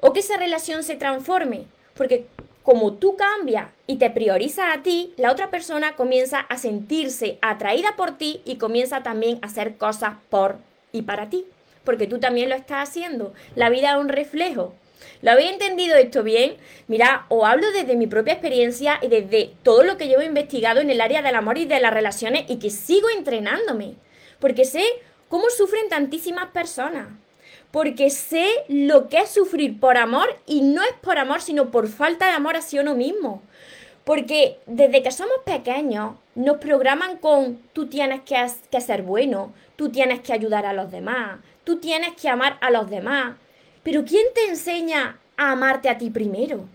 O 0.00 0.12
que 0.12 0.20
esa 0.20 0.36
relación 0.36 0.82
se 0.82 0.96
transforme, 0.96 1.66
porque 1.94 2.26
como 2.62 2.94
tú 2.94 3.16
cambias 3.16 3.68
y 3.86 3.96
te 3.96 4.10
priorizas 4.10 4.66
a 4.76 4.82
ti, 4.82 5.14
la 5.16 5.32
otra 5.32 5.50
persona 5.50 5.96
comienza 5.96 6.40
a 6.40 6.58
sentirse 6.58 7.38
atraída 7.42 7.96
por 7.96 8.16
ti 8.16 8.40
y 8.44 8.56
comienza 8.56 9.02
también 9.02 9.38
a 9.42 9.46
hacer 9.46 9.76
cosas 9.76 10.14
por 10.30 10.58
y 10.92 11.02
para 11.02 11.28
ti, 11.28 11.44
porque 11.84 12.06
tú 12.06 12.20
también 12.20 12.48
lo 12.48 12.54
estás 12.54 12.88
haciendo. 12.88 13.32
La 13.56 13.68
vida 13.68 13.92
es 13.92 13.96
un 13.98 14.08
reflejo. 14.08 14.74
¿Lo 15.22 15.30
habéis 15.30 15.52
entendido 15.52 15.96
esto 15.96 16.22
bien? 16.22 16.56
Mira, 16.88 17.26
os 17.28 17.44
hablo 17.44 17.70
desde 17.72 17.96
mi 17.96 18.06
propia 18.06 18.34
experiencia 18.34 18.98
y 19.02 19.08
desde 19.08 19.52
todo 19.62 19.82
lo 19.82 19.96
que 19.96 20.08
llevo 20.08 20.22
investigado 20.22 20.80
en 20.80 20.90
el 20.90 21.00
área 21.00 21.22
del 21.22 21.34
amor 21.34 21.58
y 21.58 21.64
de 21.64 21.80
las 21.80 21.94
relaciones 21.94 22.44
y 22.48 22.58
que 22.58 22.70
sigo 22.70 23.08
entrenándome. 23.10 23.94
Porque 24.38 24.64
sé 24.64 24.84
cómo 25.28 25.48
sufren 25.50 25.88
tantísimas 25.88 26.48
personas. 26.50 27.08
Porque 27.70 28.10
sé 28.10 28.46
lo 28.68 29.08
que 29.08 29.18
es 29.18 29.30
sufrir 29.30 29.80
por 29.80 29.96
amor 29.96 30.28
y 30.46 30.60
no 30.60 30.82
es 30.82 30.92
por 31.00 31.18
amor, 31.18 31.40
sino 31.40 31.70
por 31.70 31.88
falta 31.88 32.26
de 32.26 32.32
amor 32.32 32.56
hacia 32.56 32.82
uno 32.82 32.94
mismo. 32.94 33.42
Porque 34.04 34.58
desde 34.66 35.02
que 35.02 35.10
somos 35.10 35.38
pequeños 35.44 36.16
nos 36.34 36.58
programan 36.58 37.18
con 37.18 37.58
tú 37.72 37.86
tienes 37.86 38.22
que, 38.22 38.44
que 38.70 38.80
ser 38.80 39.02
bueno, 39.02 39.52
tú 39.76 39.90
tienes 39.90 40.20
que 40.20 40.32
ayudar 40.32 40.66
a 40.66 40.72
los 40.72 40.90
demás, 40.90 41.38
tú 41.64 41.78
tienes 41.78 42.12
que 42.20 42.28
amar 42.28 42.58
a 42.60 42.70
los 42.70 42.90
demás. 42.90 43.36
Pero 43.82 44.04
¿quién 44.04 44.26
te 44.34 44.46
enseña 44.46 45.18
a 45.36 45.52
amarte 45.52 45.88
a 45.88 45.98
ti 45.98 46.10
primero? 46.10 46.68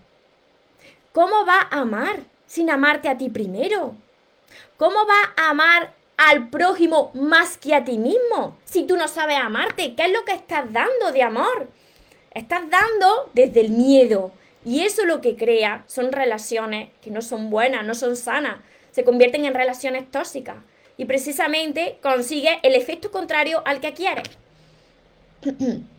¿Cómo 1.12 1.46
va 1.46 1.68
a 1.70 1.80
amar 1.80 2.20
sin 2.46 2.70
amarte 2.70 3.08
a 3.08 3.16
ti 3.16 3.30
primero? 3.30 3.94
¿Cómo 4.76 5.06
va 5.06 5.32
a 5.36 5.50
amar 5.50 5.94
al 6.16 6.50
prójimo 6.50 7.10
más 7.14 7.56
que 7.56 7.74
a 7.74 7.84
ti 7.84 7.96
mismo 7.96 8.58
si 8.64 8.84
tú 8.84 8.96
no 8.96 9.08
sabes 9.08 9.38
amarte? 9.38 9.94
¿Qué 9.94 10.04
es 10.04 10.12
lo 10.12 10.24
que 10.24 10.32
estás 10.32 10.70
dando 10.72 11.12
de 11.12 11.22
amor? 11.22 11.68
Estás 12.32 12.62
dando 12.70 13.30
desde 13.32 13.60
el 13.62 13.70
miedo. 13.70 14.32
Y 14.64 14.80
eso 14.80 15.06
lo 15.06 15.20
que 15.20 15.36
crea 15.36 15.84
son 15.86 16.12
relaciones 16.12 16.90
que 17.00 17.10
no 17.10 17.22
son 17.22 17.48
buenas, 17.48 17.86
no 17.86 17.94
son 17.94 18.16
sanas. 18.16 18.58
Se 18.90 19.04
convierten 19.04 19.44
en 19.44 19.54
relaciones 19.54 20.10
tóxicas. 20.10 20.56
Y 20.98 21.06
precisamente 21.06 21.98
consigue 22.02 22.58
el 22.62 22.74
efecto 22.74 23.10
contrario 23.10 23.62
al 23.64 23.80
que 23.80 23.94
quieres. 23.94 24.28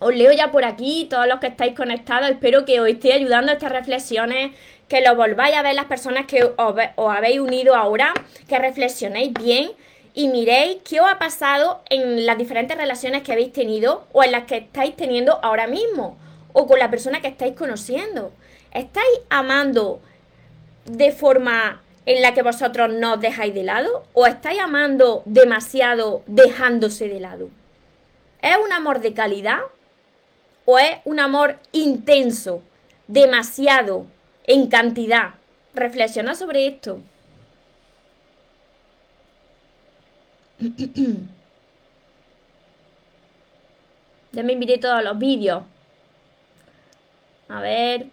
os 0.00 0.14
leo 0.14 0.32
ya 0.32 0.50
por 0.50 0.64
aquí, 0.64 1.06
todos 1.08 1.26
los 1.26 1.40
que 1.40 1.48
estáis 1.48 1.76
conectados, 1.76 2.30
espero 2.30 2.64
que 2.64 2.80
os 2.80 2.88
esté 2.88 3.12
ayudando 3.12 3.52
estas 3.52 3.70
reflexiones, 3.70 4.52
que 4.88 5.02
lo 5.02 5.14
volváis 5.14 5.54
a 5.54 5.62
ver 5.62 5.74
las 5.74 5.84
personas 5.84 6.26
que 6.26 6.42
os, 6.42 6.52
os, 6.56 7.16
habéis 7.16 7.38
unido 7.38 7.76
ahora, 7.76 8.12
que 8.48 8.58
reflexionéis 8.58 9.32
bien 9.34 9.70
y 10.14 10.28
miréis 10.28 10.78
qué 10.88 11.00
os 11.00 11.06
ha 11.08 11.18
pasado 11.18 11.82
en 11.90 12.24
las 12.26 12.38
diferentes 12.38 12.76
relaciones 12.76 13.22
que 13.22 13.32
habéis 13.32 13.52
tenido 13.52 14.06
o 14.12 14.24
en 14.24 14.32
las 14.32 14.44
que 14.44 14.56
estáis 14.56 14.96
teniendo 14.96 15.38
ahora 15.42 15.66
mismo 15.66 16.16
o 16.54 16.66
con 16.66 16.78
la 16.78 16.90
persona 16.90 17.20
que 17.20 17.28
estáis 17.28 17.54
conociendo. 17.54 18.32
¿Estáis 18.72 19.20
amando 19.28 20.00
de 20.86 21.12
forma 21.12 21.82
en 22.06 22.22
la 22.22 22.32
que 22.32 22.42
vosotros 22.42 22.90
no 22.90 23.14
os 23.14 23.20
dejáis 23.20 23.54
de 23.54 23.64
lado 23.64 24.04
o 24.14 24.26
estáis 24.26 24.60
amando 24.60 25.22
demasiado 25.26 26.22
dejándose 26.26 27.06
de 27.06 27.20
lado? 27.20 27.50
¿Es 28.40 28.56
un 28.56 28.72
amor 28.72 29.00
de 29.00 29.12
calidad 29.12 29.60
o 30.64 30.78
es 30.78 30.98
un 31.04 31.20
amor 31.20 31.58
intenso, 31.72 32.62
demasiado, 33.06 34.06
en 34.44 34.68
cantidad. 34.68 35.34
Reflexiona 35.74 36.34
sobre 36.34 36.66
esto. 36.66 37.00
ya 44.32 44.42
me 44.42 44.52
invité 44.52 44.78
todos 44.78 45.02
los 45.02 45.18
vídeos. 45.18 45.62
A 47.48 47.60
ver. 47.60 48.06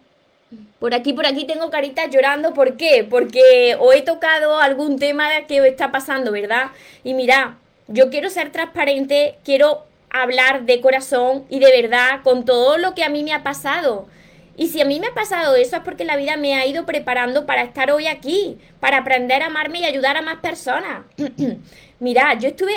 Por 0.78 0.94
aquí, 0.94 1.12
por 1.12 1.26
aquí 1.26 1.44
tengo 1.44 1.70
caritas 1.70 2.08
llorando. 2.10 2.54
¿Por 2.54 2.76
qué? 2.76 3.06
Porque 3.08 3.76
os 3.78 3.94
he 3.94 4.02
tocado 4.02 4.58
algún 4.58 4.98
tema 4.98 5.28
que 5.46 5.60
os 5.60 5.66
está 5.66 5.92
pasando, 5.92 6.32
¿verdad? 6.32 6.70
Y 7.04 7.12
mira, 7.14 7.58
yo 7.86 8.08
quiero 8.08 8.30
ser 8.30 8.50
transparente, 8.50 9.38
quiero 9.44 9.87
hablar 10.10 10.64
de 10.64 10.80
corazón 10.80 11.44
y 11.48 11.58
de 11.58 11.82
verdad 11.82 12.22
con 12.22 12.44
todo 12.44 12.78
lo 12.78 12.94
que 12.94 13.04
a 13.04 13.08
mí 13.08 13.22
me 13.22 13.32
ha 13.32 13.42
pasado. 13.42 14.08
Y 14.56 14.68
si 14.68 14.80
a 14.80 14.84
mí 14.84 14.98
me 14.98 15.06
ha 15.06 15.14
pasado 15.14 15.54
eso 15.54 15.76
es 15.76 15.82
porque 15.82 16.04
la 16.04 16.16
vida 16.16 16.36
me 16.36 16.56
ha 16.56 16.66
ido 16.66 16.84
preparando 16.84 17.46
para 17.46 17.62
estar 17.62 17.92
hoy 17.92 18.08
aquí, 18.08 18.58
para 18.80 18.98
aprender 18.98 19.42
a 19.42 19.46
amarme 19.46 19.80
y 19.80 19.84
ayudar 19.84 20.16
a 20.16 20.22
más 20.22 20.38
personas. 20.38 21.04
Mira, 22.00 22.34
yo 22.34 22.48
estuve 22.48 22.74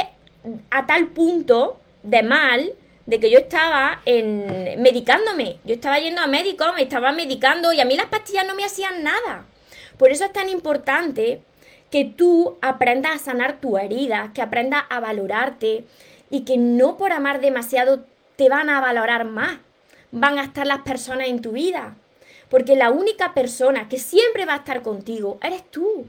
a 0.69 0.85
tal 0.85 1.07
punto 1.07 1.79
de 2.03 2.21
mal, 2.21 2.73
de 3.07 3.19
que 3.19 3.31
yo 3.31 3.39
estaba 3.39 4.01
medicándome. 4.05 5.57
Yo 5.65 5.73
estaba 5.73 5.99
yendo 5.99 6.21
a 6.21 6.27
médico, 6.27 6.65
me 6.75 6.83
estaba 6.83 7.11
medicando 7.11 7.73
y 7.73 7.81
a 7.81 7.85
mí 7.85 7.95
las 7.95 8.05
pastillas 8.07 8.45
no 8.45 8.55
me 8.55 8.63
hacían 8.63 9.03
nada. 9.03 9.45
Por 9.97 10.11
eso 10.11 10.25
es 10.25 10.33
tan 10.33 10.49
importante 10.49 11.41
que 11.89 12.05
tú 12.05 12.57
aprendas 12.61 13.13
a 13.13 13.19
sanar 13.19 13.59
tu 13.59 13.77
herida, 13.77 14.31
que 14.33 14.41
aprendas 14.41 14.83
a 14.89 14.99
valorarte 14.99 15.83
y 16.31 16.41
que 16.41 16.57
no 16.57 16.97
por 16.97 17.11
amar 17.11 17.41
demasiado 17.41 18.05
te 18.37 18.49
van 18.49 18.69
a 18.69 18.81
valorar 18.81 19.25
más. 19.25 19.59
Van 20.11 20.39
a 20.39 20.43
estar 20.45 20.65
las 20.65 20.79
personas 20.79 21.27
en 21.27 21.41
tu 21.41 21.51
vida. 21.51 21.95
Porque 22.49 22.75
la 22.75 22.89
única 22.89 23.33
persona 23.33 23.87
que 23.87 23.99
siempre 23.99 24.45
va 24.45 24.53
a 24.53 24.57
estar 24.57 24.81
contigo 24.81 25.37
eres 25.43 25.63
tú. 25.69 26.07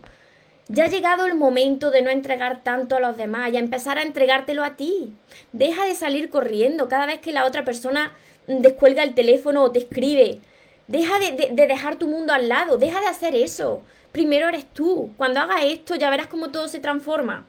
Ya 0.68 0.84
ha 0.84 0.88
llegado 0.88 1.26
el 1.26 1.34
momento 1.34 1.90
de 1.90 2.02
no 2.02 2.10
entregar 2.10 2.62
tanto 2.62 2.96
a 2.96 3.00
los 3.00 3.16
demás 3.16 3.52
y 3.52 3.56
a 3.56 3.60
empezar 3.60 3.98
a 3.98 4.02
entregártelo 4.02 4.64
a 4.64 4.76
ti. 4.76 5.12
Deja 5.52 5.84
de 5.84 5.94
salir 5.94 6.30
corriendo 6.30 6.88
cada 6.88 7.06
vez 7.06 7.20
que 7.20 7.32
la 7.32 7.44
otra 7.44 7.64
persona 7.64 8.12
descuelga 8.46 9.02
el 9.02 9.14
teléfono 9.14 9.62
o 9.64 9.72
te 9.72 9.80
escribe. 9.80 10.40
Deja 10.86 11.18
de, 11.18 11.50
de 11.52 11.66
dejar 11.66 11.96
tu 11.96 12.06
mundo 12.06 12.32
al 12.32 12.48
lado. 12.48 12.78
Deja 12.78 13.00
de 13.00 13.06
hacer 13.06 13.34
eso. 13.34 13.82
Primero 14.12 14.48
eres 14.48 14.66
tú. 14.66 15.10
Cuando 15.16 15.40
hagas 15.40 15.64
esto 15.64 15.96
ya 15.96 16.10
verás 16.10 16.28
cómo 16.28 16.50
todo 16.50 16.68
se 16.68 16.80
transforma. 16.80 17.46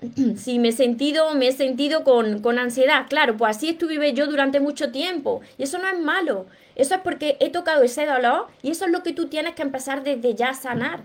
Sí, 0.36 0.58
me 0.58 0.68
he 0.68 0.72
sentido, 0.72 1.34
me 1.34 1.48
he 1.48 1.52
sentido 1.52 2.04
con, 2.04 2.40
con 2.40 2.58
ansiedad. 2.58 3.06
Claro, 3.08 3.36
pues 3.36 3.56
así 3.56 3.70
estuve 3.70 4.12
yo 4.12 4.26
durante 4.26 4.60
mucho 4.60 4.90
tiempo. 4.90 5.40
Y 5.58 5.64
eso 5.64 5.78
no 5.78 5.88
es 5.88 5.98
malo. 5.98 6.46
Eso 6.74 6.94
es 6.94 7.00
porque 7.00 7.36
he 7.40 7.50
tocado 7.50 7.82
ese 7.82 8.06
dolor 8.06 8.46
y 8.62 8.70
eso 8.70 8.86
es 8.86 8.90
lo 8.90 9.02
que 9.02 9.12
tú 9.12 9.28
tienes 9.28 9.54
que 9.54 9.62
empezar 9.62 10.02
desde 10.02 10.34
ya 10.34 10.50
a 10.50 10.54
sanar. 10.54 11.00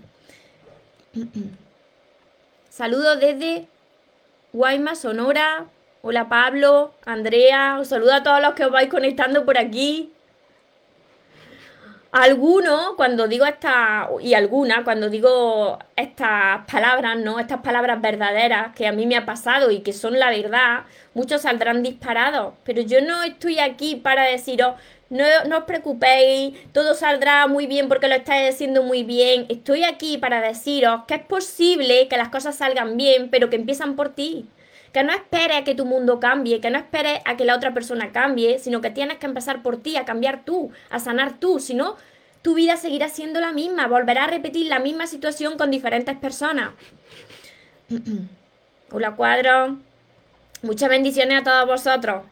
Saludos 2.70 3.20
desde 3.20 3.68
Guaymas, 4.52 5.00
Sonora. 5.00 5.66
Hola 6.02 6.28
Pablo, 6.28 6.94
Andrea. 7.04 7.78
Os 7.80 7.88
saludo 7.88 8.14
a 8.14 8.22
todos 8.22 8.40
los 8.40 8.54
que 8.54 8.64
os 8.64 8.70
vais 8.70 8.88
conectando 8.88 9.44
por 9.44 9.58
aquí. 9.58 10.12
Algunos, 12.18 12.94
cuando 12.96 13.28
digo 13.28 13.44
esta, 13.44 14.08
y 14.22 14.32
alguna, 14.32 14.84
cuando 14.84 15.10
digo 15.10 15.78
estas 15.96 16.64
palabras, 16.64 17.18
¿no? 17.18 17.38
Estas 17.38 17.60
palabras 17.60 18.00
verdaderas 18.00 18.74
que 18.74 18.86
a 18.86 18.92
mí 18.92 19.04
me 19.04 19.16
ha 19.16 19.26
pasado 19.26 19.70
y 19.70 19.80
que 19.80 19.92
son 19.92 20.18
la 20.18 20.30
verdad, 20.30 20.84
muchos 21.12 21.42
saldrán 21.42 21.82
disparados. 21.82 22.54
Pero 22.64 22.80
yo 22.80 23.02
no 23.02 23.22
estoy 23.22 23.58
aquí 23.58 23.96
para 23.96 24.24
deciros, 24.24 24.76
no, 25.10 25.24
no 25.46 25.58
os 25.58 25.64
preocupéis, 25.64 26.54
todo 26.72 26.94
saldrá 26.94 27.48
muy 27.48 27.66
bien 27.66 27.86
porque 27.86 28.08
lo 28.08 28.14
estáis 28.14 28.54
haciendo 28.54 28.82
muy 28.82 29.02
bien. 29.02 29.44
Estoy 29.50 29.84
aquí 29.84 30.16
para 30.16 30.40
deciros 30.40 31.02
que 31.06 31.16
es 31.16 31.22
posible 31.22 32.08
que 32.08 32.16
las 32.16 32.30
cosas 32.30 32.56
salgan 32.56 32.96
bien, 32.96 33.28
pero 33.30 33.50
que 33.50 33.56
empiezan 33.56 33.94
por 33.94 34.14
ti 34.14 34.48
que 34.96 35.04
no 35.04 35.12
esperes 35.12 35.58
a 35.58 35.62
que 35.62 35.74
tu 35.74 35.84
mundo 35.84 36.20
cambie, 36.20 36.58
que 36.62 36.70
no 36.70 36.78
esperes 36.78 37.20
a 37.26 37.36
que 37.36 37.44
la 37.44 37.54
otra 37.54 37.74
persona 37.74 38.12
cambie, 38.12 38.58
sino 38.58 38.80
que 38.80 38.88
tienes 38.88 39.18
que 39.18 39.26
empezar 39.26 39.62
por 39.62 39.76
ti, 39.76 39.98
a 39.98 40.06
cambiar 40.06 40.42
tú, 40.46 40.70
a 40.88 40.98
sanar 41.00 41.38
tú, 41.38 41.60
si 41.60 41.74
no, 41.74 41.96
tu 42.40 42.54
vida 42.54 42.78
seguirá 42.78 43.10
siendo 43.10 43.38
la 43.38 43.52
misma, 43.52 43.88
volverá 43.88 44.24
a 44.24 44.28
repetir 44.28 44.68
la 44.68 44.78
misma 44.78 45.06
situación 45.06 45.58
con 45.58 45.70
diferentes 45.70 46.16
personas. 46.16 46.70
Hola 48.90 49.14
cuadro, 49.16 49.76
muchas 50.62 50.88
bendiciones 50.88 51.42
a 51.42 51.44
todos 51.44 51.66
vosotros. 51.66 52.24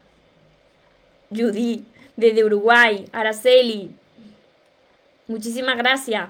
Judy, 1.29 1.85
desde 2.15 2.43
Uruguay, 2.43 3.05
Araceli, 3.11 3.91
muchísimas 5.27 5.77
gracias. 5.77 6.29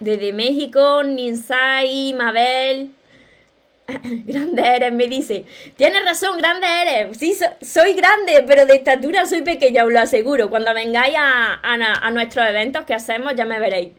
Desde 0.00 0.32
México, 0.32 1.04
Ninsai, 1.04 2.12
Mabel, 2.12 2.90
grande 4.02 4.62
eres, 4.62 4.92
me 4.92 5.06
dice. 5.06 5.44
Tienes 5.76 6.04
razón, 6.04 6.38
grande 6.38 6.66
eres. 6.82 7.16
Sí, 7.16 7.36
soy 7.60 7.94
grande, 7.94 8.44
pero 8.46 8.66
de 8.66 8.74
estatura 8.74 9.26
soy 9.26 9.42
pequeña, 9.42 9.84
os 9.84 9.92
lo 9.92 10.00
aseguro. 10.00 10.50
Cuando 10.50 10.72
vengáis 10.74 11.14
a 11.18 12.10
nuestros 12.12 12.46
eventos 12.48 12.84
que 12.84 12.94
hacemos, 12.94 13.34
ya 13.36 13.44
me 13.44 13.58
veréis 13.58 13.90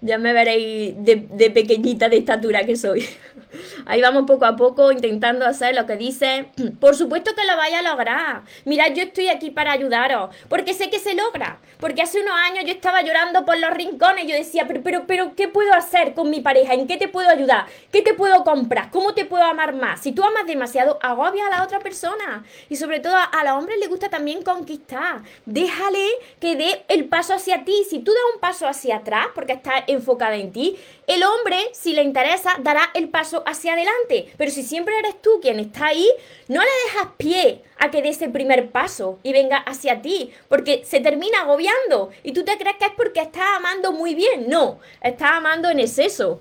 ya 0.00 0.18
me 0.18 0.32
veréis 0.32 0.94
de, 0.96 1.50
pequeñita 1.50 2.08
de 2.08 2.18
estatura 2.18 2.64
que 2.64 2.76
soy. 2.76 3.08
Ahí 3.86 4.00
vamos 4.02 4.24
poco 4.26 4.44
a 4.44 4.56
poco 4.56 4.92
intentando 4.92 5.46
hacer 5.46 5.74
lo 5.74 5.86
que 5.86 5.96
dice. 5.96 6.50
Por 6.80 6.94
supuesto 6.94 7.34
que 7.34 7.44
lo 7.44 7.56
vaya 7.56 7.80
a 7.80 7.82
lograr. 7.82 8.42
Mirad, 8.64 8.92
yo 8.94 9.02
estoy 9.02 9.28
aquí 9.28 9.50
para 9.50 9.72
ayudaros, 9.72 10.34
porque 10.48 10.74
sé 10.74 10.90
que 10.90 10.98
se 10.98 11.14
logra. 11.14 11.58
Porque 11.80 12.02
hace 12.02 12.20
unos 12.20 12.34
años 12.34 12.64
yo 12.64 12.72
estaba 12.72 13.02
llorando 13.02 13.44
por 13.44 13.58
los 13.58 13.70
rincones. 13.70 14.26
Yo 14.26 14.34
decía, 14.34 14.66
pero, 14.66 14.82
pero, 14.82 15.04
pero, 15.06 15.34
¿qué 15.34 15.48
puedo 15.48 15.72
hacer 15.72 16.14
con 16.14 16.30
mi 16.30 16.40
pareja? 16.40 16.74
¿En 16.74 16.86
qué 16.86 16.96
te 16.96 17.08
puedo 17.08 17.28
ayudar? 17.28 17.66
¿Qué 17.92 18.02
te 18.02 18.14
puedo 18.14 18.44
comprar? 18.44 18.90
¿Cómo 18.90 19.14
te 19.14 19.24
puedo 19.24 19.44
amar 19.44 19.74
más? 19.74 20.00
Si 20.00 20.12
tú 20.12 20.22
amas 20.22 20.46
demasiado, 20.46 20.98
agobia 21.02 21.46
a 21.46 21.50
la 21.50 21.62
otra 21.62 21.78
persona. 21.80 22.44
Y 22.68 22.76
sobre 22.76 23.00
todo 23.00 23.14
a 23.16 23.44
los 23.44 23.52
hombres 23.54 23.78
les 23.78 23.88
gusta 23.88 24.08
también 24.08 24.42
conquistar. 24.42 25.22
Déjale 25.46 26.06
que 26.40 26.56
dé 26.56 26.84
el 26.88 27.06
paso 27.06 27.34
hacia 27.34 27.64
ti. 27.64 27.84
Si 27.88 28.00
tú 28.00 28.12
das 28.12 28.22
un 28.34 28.40
paso 28.40 28.66
hacia 28.66 28.96
atrás, 28.96 29.28
porque 29.34 29.52
estás 29.52 29.87
enfocada 29.88 30.36
en 30.36 30.52
ti, 30.52 30.76
el 31.06 31.22
hombre, 31.24 31.58
si 31.72 31.92
le 31.92 32.02
interesa, 32.02 32.56
dará 32.60 32.90
el 32.94 33.08
paso 33.08 33.42
hacia 33.46 33.72
adelante. 33.72 34.32
Pero 34.36 34.50
si 34.50 34.62
siempre 34.62 34.98
eres 34.98 35.20
tú 35.20 35.40
quien 35.42 35.58
está 35.58 35.86
ahí, 35.86 36.08
no 36.46 36.60
le 36.60 36.70
dejas 36.86 37.12
pie 37.16 37.62
a 37.78 37.90
que 37.90 38.02
dé 38.02 38.10
ese 38.10 38.28
primer 38.28 38.70
paso 38.70 39.18
y 39.22 39.32
venga 39.32 39.56
hacia 39.56 40.02
ti, 40.02 40.30
porque 40.48 40.84
se 40.84 41.00
termina 41.00 41.40
agobiando 41.40 42.10
y 42.22 42.32
tú 42.32 42.44
te 42.44 42.56
crees 42.58 42.76
que 42.76 42.86
es 42.86 42.92
porque 42.96 43.20
estás 43.20 43.56
amando 43.56 43.92
muy 43.92 44.14
bien. 44.14 44.48
No, 44.48 44.78
estás 45.02 45.32
amando 45.32 45.68
en 45.68 45.80
exceso. 45.80 46.40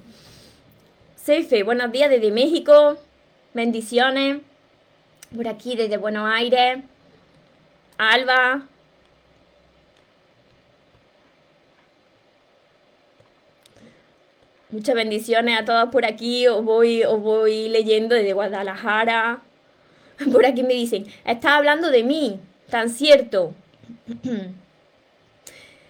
Seife, 1.16 1.64
buenos 1.64 1.92
días 1.92 2.10
desde 2.10 2.32
México. 2.32 2.98
Bendiciones. 3.54 4.42
Por 5.36 5.48
aquí 5.48 5.76
desde 5.76 5.98
Buenos 5.98 6.30
Aires. 6.32 6.80
Alba, 7.98 8.68
Muchas 14.70 14.96
bendiciones 14.96 15.58
a 15.58 15.64
todos 15.64 15.90
por 15.92 16.06
aquí. 16.06 16.46
Os 16.48 16.62
voy, 16.62 17.02
os 17.06 17.22
voy 17.22 17.70
leyendo 17.70 18.16
desde 18.16 18.34
Guadalajara. 18.34 19.40
Por 20.32 20.46
aquí 20.46 20.62
me 20.62 20.74
dicen, 20.74 21.06
estás 21.24 21.54
hablando 21.54 21.90
de 21.90 22.04
mí, 22.04 22.42
tan 22.70 22.90
cierto. 22.90 23.54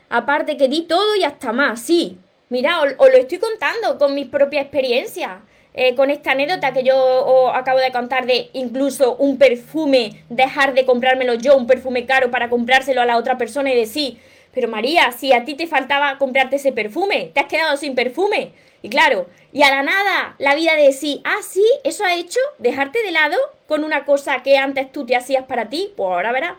Aparte 0.10 0.58
que 0.58 0.68
di 0.68 0.84
todo 0.84 1.16
y 1.16 1.24
hasta 1.24 1.52
más, 1.54 1.82
sí. 1.82 2.20
Mira, 2.50 2.82
os, 2.82 2.94
lo 3.00 3.18
estoy 3.18 3.40
contando 3.40 3.98
con 3.98 4.14
mis 4.14 4.28
propias 4.28 4.66
experiencias. 4.66 5.40
Eh, 5.74 5.96
con 5.96 6.12
esta 6.12 6.32
anécdota 6.32 6.72
que 6.72 6.84
yo 6.84 6.96
os 6.98 7.56
acabo 7.56 7.80
de 7.80 7.92
contar 7.92 8.26
de 8.28 8.50
incluso 8.54 9.16
un 9.16 9.38
perfume, 9.38 10.24
dejar 10.30 10.74
de 10.74 10.86
comprármelo 10.86 11.36
yo, 11.36 11.56
un 11.56 11.68
perfume 11.68 12.06
caro 12.06 12.32
para 12.32 12.50
comprárselo 12.50 13.02
a 13.02 13.06
la 13.06 13.18
otra 13.18 13.38
persona 13.38 13.72
y 13.72 13.76
decir, 13.76 14.18
pero 14.58 14.70
María, 14.70 15.12
si 15.12 15.34
a 15.34 15.46
ti 15.46 15.54
te 15.54 15.68
faltaba 15.68 16.18
comprarte 16.18 16.56
ese 16.56 16.72
perfume, 16.72 17.30
te 17.32 17.42
has 17.42 17.46
quedado 17.46 17.78
sin 17.78 17.94
perfume. 17.94 18.54
Y 18.82 18.90
claro, 18.90 19.28
y 19.54 19.62
a 19.62 19.70
la 19.70 19.84
nada, 19.84 20.36
la 20.40 20.56
vida 20.56 20.76
de 20.76 20.94
sí, 20.94 21.22
ah, 21.26 21.44
sí, 21.48 21.64
eso 21.84 22.04
ha 22.04 22.16
hecho 22.16 22.40
dejarte 22.58 23.04
de 23.04 23.12
lado 23.12 23.38
con 23.68 23.84
una 23.84 24.04
cosa 24.04 24.42
que 24.42 24.58
antes 24.58 24.92
tú 24.92 25.06
te 25.06 25.16
hacías 25.16 25.44
para 25.44 25.70
ti, 25.70 25.94
pues 25.96 26.08
ahora 26.10 26.32
verás, 26.32 26.54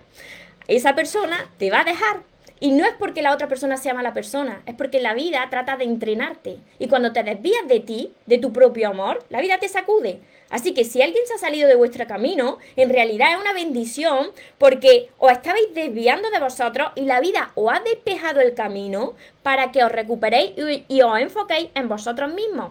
esa 0.69 0.95
persona 0.95 1.51
te 1.59 1.73
va 1.73 1.81
a 1.81 1.85
dejar. 1.85 2.21
Y 2.61 2.71
no 2.71 2.85
es 2.85 2.93
porque 3.01 3.21
la 3.21 3.35
otra 3.35 3.49
persona 3.49 3.77
sea 3.77 3.95
mala 3.95 4.15
persona, 4.15 4.63
es 4.67 4.77
porque 4.77 5.01
la 5.01 5.15
vida 5.15 5.45
trata 5.51 5.77
de 5.77 5.83
entrenarte. 5.83 6.59
Y 6.79 6.87
cuando 6.87 7.13
te 7.13 7.25
desvías 7.25 7.67
de 7.67 7.81
ti, 7.81 8.13
de 8.27 8.39
tu 8.39 8.53
propio 8.53 8.91
amor, 8.91 9.25
la 9.29 9.41
vida 9.41 9.59
te 9.59 9.69
sacude. 9.69 10.21
Así 10.51 10.73
que 10.73 10.85
si 10.85 11.03
alguien 11.03 11.27
se 11.27 11.35
ha 11.35 11.39
salido 11.39 11.69
de 11.69 11.75
vuestro 11.75 12.07
camino, 12.07 12.59
en 12.77 12.89
realidad 12.89 13.33
es 13.33 13.41
una 13.41 13.53
bendición 13.53 14.29
porque 14.57 15.11
os 15.19 15.31
estabais 15.31 15.75
desviando 15.75 16.31
de 16.31 16.41
vosotros 16.41 16.89
y 16.95 17.03
la 17.03 17.21
vida 17.21 17.51
os 17.55 17.73
ha 17.73 17.81
despejado 17.81 18.41
el 18.41 18.55
camino 18.55 19.15
para 19.43 19.73
que 19.73 19.85
os 19.85 19.93
recuperéis 19.93 20.53
y, 20.89 21.03
os 21.03 21.19
enfoquéis 21.19 21.69
en 21.75 21.89
vosotros 21.89 22.33
mismos. 22.33 22.71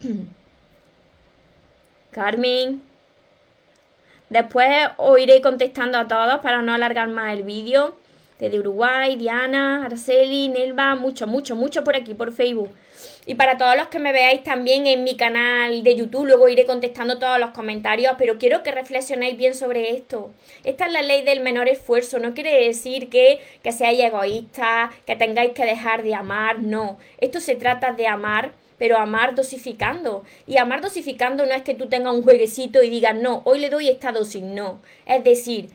Carmen. 2.12 2.82
Después 4.30 4.88
os 4.96 5.18
iré 5.18 5.40
contestando 5.42 5.98
a 5.98 6.06
todos 6.06 6.38
para 6.40 6.62
no 6.62 6.72
alargar 6.74 7.08
más 7.08 7.32
el 7.36 7.42
vídeo. 7.42 7.96
Desde 8.44 8.58
Uruguay, 8.58 9.16
Diana, 9.16 9.86
Araceli, 9.86 10.48
Nelva, 10.48 10.96
mucho, 10.96 11.26
mucho, 11.26 11.56
mucho 11.56 11.82
por 11.82 11.96
aquí, 11.96 12.12
por 12.12 12.30
Facebook. 12.30 12.68
Y 13.24 13.36
para 13.36 13.56
todos 13.56 13.74
los 13.74 13.88
que 13.88 13.98
me 13.98 14.12
veáis 14.12 14.42
también 14.42 14.86
en 14.86 15.02
mi 15.02 15.16
canal 15.16 15.82
de 15.82 15.96
YouTube, 15.96 16.26
luego 16.26 16.46
iré 16.50 16.66
contestando 16.66 17.18
todos 17.18 17.38
los 17.38 17.52
comentarios, 17.52 18.16
pero 18.18 18.36
quiero 18.36 18.62
que 18.62 18.70
reflexionéis 18.70 19.38
bien 19.38 19.54
sobre 19.54 19.92
esto. 19.92 20.30
Esta 20.62 20.84
es 20.84 20.92
la 20.92 21.00
ley 21.00 21.22
del 21.22 21.40
menor 21.40 21.68
esfuerzo, 21.70 22.18
no 22.18 22.34
quiere 22.34 22.66
decir 22.66 23.08
que, 23.08 23.40
que 23.62 23.72
seáis 23.72 23.98
egoístas, 24.00 24.90
que 25.06 25.16
tengáis 25.16 25.52
que 25.52 25.64
dejar 25.64 26.02
de 26.02 26.14
amar, 26.14 26.58
no. 26.58 26.98
Esto 27.16 27.40
se 27.40 27.54
trata 27.54 27.92
de 27.92 28.06
amar 28.06 28.52
pero 28.76 28.98
amar 28.98 29.34
dosificando. 29.34 30.24
Y 30.46 30.58
amar 30.58 30.82
dosificando 30.82 31.46
no 31.46 31.54
es 31.54 31.62
que 31.62 31.74
tú 31.74 31.86
tengas 31.86 32.12
un 32.12 32.24
jueguecito 32.24 32.82
y 32.82 32.90
digas, 32.90 33.14
no, 33.14 33.40
hoy 33.46 33.60
le 33.60 33.70
doy 33.70 33.88
esta 33.88 34.12
dosis, 34.12 34.42
no. 34.42 34.82
Es 35.06 35.24
decir, 35.24 35.70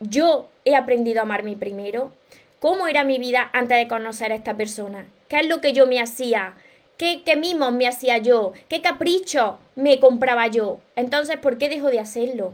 yo 0.00 0.48
he 0.68 0.76
aprendido 0.76 1.20
a 1.20 1.22
amarme 1.22 1.56
primero. 1.56 2.12
¿Cómo 2.60 2.86
era 2.88 3.04
mi 3.04 3.18
vida 3.18 3.50
antes 3.52 3.78
de 3.78 3.88
conocer 3.88 4.32
a 4.32 4.36
esta 4.36 4.56
persona? 4.56 5.06
¿Qué 5.28 5.40
es 5.40 5.48
lo 5.48 5.60
que 5.60 5.72
yo 5.72 5.86
me 5.86 6.00
hacía? 6.00 6.54
qué, 6.98 7.22
qué 7.24 7.36
mimos 7.36 7.72
me 7.72 7.86
hacía 7.86 8.18
yo, 8.18 8.52
qué 8.68 8.82
capricho 8.82 9.58
me 9.76 10.00
compraba 10.00 10.48
yo. 10.48 10.80
Entonces, 10.96 11.38
¿por 11.38 11.56
qué 11.56 11.68
dejo 11.68 11.88
de 11.88 12.00
hacerlo? 12.00 12.52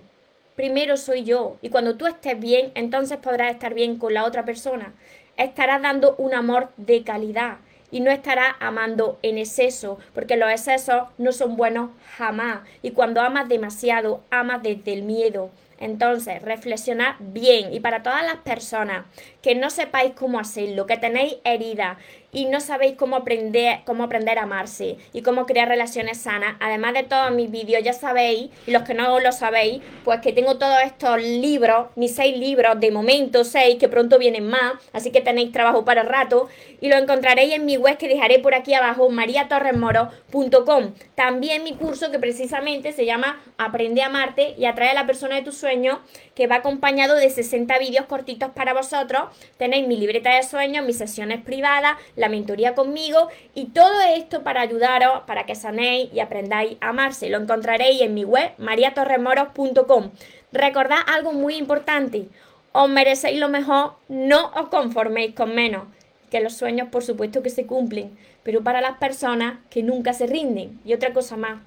Primero 0.55 0.97
soy 0.97 1.25
yo 1.25 1.57
y 1.63 1.71
cuando 1.71 1.97
tú 1.97 2.07
estés 2.07 2.39
bien, 2.39 2.71
entonces 2.77 3.19
podrás 3.19 3.51
estar 3.51 3.75
bien 3.75 3.97
con 3.99 4.15
la 4.15 4.25
otra 4.25 4.45
persona. 4.45 4.93
Estarás 5.37 5.83
dando 5.83 6.15
un 6.17 6.35
amor 6.35 6.69
de 6.77 7.03
calidad 7.03 7.57
y 7.91 8.01
no 8.01 8.11
estarás 8.11 8.55
amando 8.61 9.19
en 9.23 9.39
exceso, 9.39 9.99
porque 10.15 10.37
los 10.37 10.51
excesos 10.51 11.09
no 11.19 11.33
son 11.33 11.57
buenos 11.57 11.91
jamás. 12.17 12.61
Y 12.83 12.91
cuando 12.91 13.21
amas 13.21 13.49
demasiado, 13.49 14.21
amas 14.31 14.63
desde 14.63 14.93
el 14.93 15.03
miedo. 15.03 15.51
Entonces, 15.79 16.41
reflexionad 16.43 17.17
bien. 17.19 17.73
Y 17.73 17.81
para 17.81 18.03
todas 18.03 18.23
las 18.25 18.37
personas 18.37 19.07
que 19.45 19.55
no 19.55 19.69
sepáis 19.69 20.15
cómo 20.15 20.41
hacerlo, 20.41 20.87
que 20.87 20.97
tenéis 20.97 21.37
heridas 21.45 21.99
y 22.35 22.47
no 22.47 22.61
sabéis 22.61 22.97
cómo 22.97 23.17
aprender, 23.17 23.81
cómo 23.85 24.03
aprender 24.03 24.39
a 24.39 24.43
amarse 24.43 24.97
y 25.13 25.23
cómo 25.23 25.47
crear 25.47 25.69
relaciones 25.69 26.19
sanas, 26.19 26.57
además 26.61 26.95
de 26.95 27.05
todos 27.05 27.31
mis 27.31 27.51
vídeos, 27.51 27.83
ya 27.85 27.93
sabéis, 27.93 28.51
y 28.67 28.73
los 28.73 28.83
que 28.83 28.93
no 28.93 29.21
lo 29.21 29.33
sabéis, 29.33 29.83
pues 30.03 30.21
que 30.21 30.33
tengo 30.33 30.57
todos 30.59 30.79
estos 30.85 31.23
libros, 31.23 31.89
mis 31.95 32.15
seis 32.15 32.37
libros, 32.37 32.81
de 32.81 32.91
momento 32.91 33.45
seis, 33.45 33.77
que 33.79 33.89
pronto 33.89 34.19
vienen 34.19 34.49
más, 34.49 34.73
así 34.93 35.13
que 35.13 35.21
tenéis 35.21 35.53
trabajo 35.53 35.85
para 35.85 36.01
el 36.01 36.09
rato, 36.09 36.49
y 36.81 36.89
lo 36.89 36.97
encontraréis 36.97 37.55
en 37.55 37.67
mi 37.67 37.77
web 37.77 37.97
que 37.99 38.09
dejaré 38.09 38.41
por 38.41 38.55
aquí 38.55 38.75
abajo, 38.75 39.09
mariatorresmoro.com. 39.11 40.93
También 41.15 41.63
mi 41.63 41.75
curso 41.75 42.11
que 42.11 42.19
precisamente 42.19 42.93
se 42.93 43.07
llama 43.07 43.41
Aprende 43.59 44.03
a 44.03 44.07
amarte 44.07 44.55
y 44.59 44.65
atrae 44.65 44.91
a 44.91 44.95
la 44.95 45.07
persona 45.07 45.37
de 45.37 45.43
tus 45.43 45.57
sueños, 45.57 45.99
que 46.35 46.49
va 46.49 46.57
acompañado 46.57 47.15
de 47.15 47.31
60 47.31 47.79
vídeos 47.79 48.07
cortitos 48.07 48.51
para 48.51 48.75
vosotros. 48.75 49.29
Tenéis 49.57 49.87
mi 49.87 49.97
libreta 49.97 50.35
de 50.35 50.43
sueños, 50.43 50.85
mis 50.85 50.99
sesiones 50.99 51.43
privadas, 51.43 51.97
la 52.17 52.29
mentoría 52.29 52.75
conmigo 52.75 53.29
y 53.55 53.67
todo 53.67 54.01
esto 54.15 54.43
para 54.43 54.61
ayudaros, 54.61 55.23
para 55.27 55.47
que 55.47 55.55
sanéis 55.55 56.13
y 56.13 56.21
aprendáis 56.21 56.77
a 56.81 56.89
amarse. 56.91 57.29
Lo 57.29 57.39
encontraréis 57.39 58.01
en 58.03 58.15
mi 58.15 58.25
web 58.25 58.53
mariatorremoros.com. 58.59 60.11
Recordad 60.53 60.99
algo 61.07 61.33
muy 61.33 61.57
importante, 61.57 62.29
os 62.73 62.89
merecéis 62.89 63.39
lo 63.39 63.49
mejor, 63.49 63.95
no 64.09 64.51
os 64.55 64.69
conforméis 64.69 65.35
con 65.35 65.55
menos. 65.55 65.85
Que 66.31 66.41
los 66.41 66.57
sueños 66.57 66.89
por 66.91 67.05
supuesto 67.05 67.43
que 67.43 67.51
se 67.51 67.67
cumplen, 67.67 68.19
pero 68.43 68.65
para 68.65 68.81
las 68.81 68.99
personas 68.99 69.59
que 69.71 69.85
nunca 69.85 70.13
se 70.13 70.27
rinden. 70.27 70.81
Y 70.85 70.93
otra 70.93 71.13
cosa 71.13 71.37
más, 71.37 71.63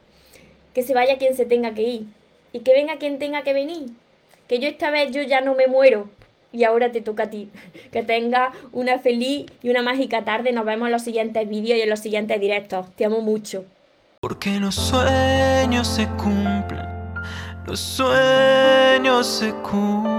que 0.73 0.83
se 0.83 0.93
vaya 0.93 1.17
quien 1.17 1.35
se 1.35 1.45
tenga 1.45 1.73
que 1.73 1.83
ir 1.83 2.07
y 2.51 2.59
que 2.59 2.73
venga 2.73 2.97
quien 2.97 3.19
tenga 3.19 3.43
que 3.43 3.53
venir. 3.53 3.89
Que 4.47 4.59
yo 4.59 4.67
esta 4.67 4.91
vez 4.91 5.11
yo 5.11 5.21
ya 5.21 5.41
no 5.41 5.55
me 5.55 5.67
muero, 5.67 6.09
y 6.51 6.63
ahora 6.63 6.91
te 6.91 7.01
toca 7.01 7.23
a 7.23 7.29
ti. 7.29 7.49
Que 7.91 8.03
tengas 8.03 8.53
una 8.71 8.99
feliz 8.99 9.45
y 9.63 9.69
una 9.69 9.81
mágica 9.81 10.23
tarde. 10.25 10.51
Nos 10.51 10.65
vemos 10.65 10.87
en 10.87 10.91
los 10.91 11.03
siguientes 11.03 11.47
vídeos 11.47 11.79
y 11.79 11.81
en 11.81 11.89
los 11.89 11.99
siguientes 11.99 12.39
directos. 12.39 12.85
Te 12.95 13.05
amo 13.05 13.21
mucho. 13.21 13.65
Porque 14.19 14.59
los 14.59 14.75
sueños 14.75 15.87
se 15.87 16.07
cumplen, 16.17 16.85
los 17.65 17.79
sueños 17.79 19.27
se 19.27 19.53
cumplen. 19.53 20.17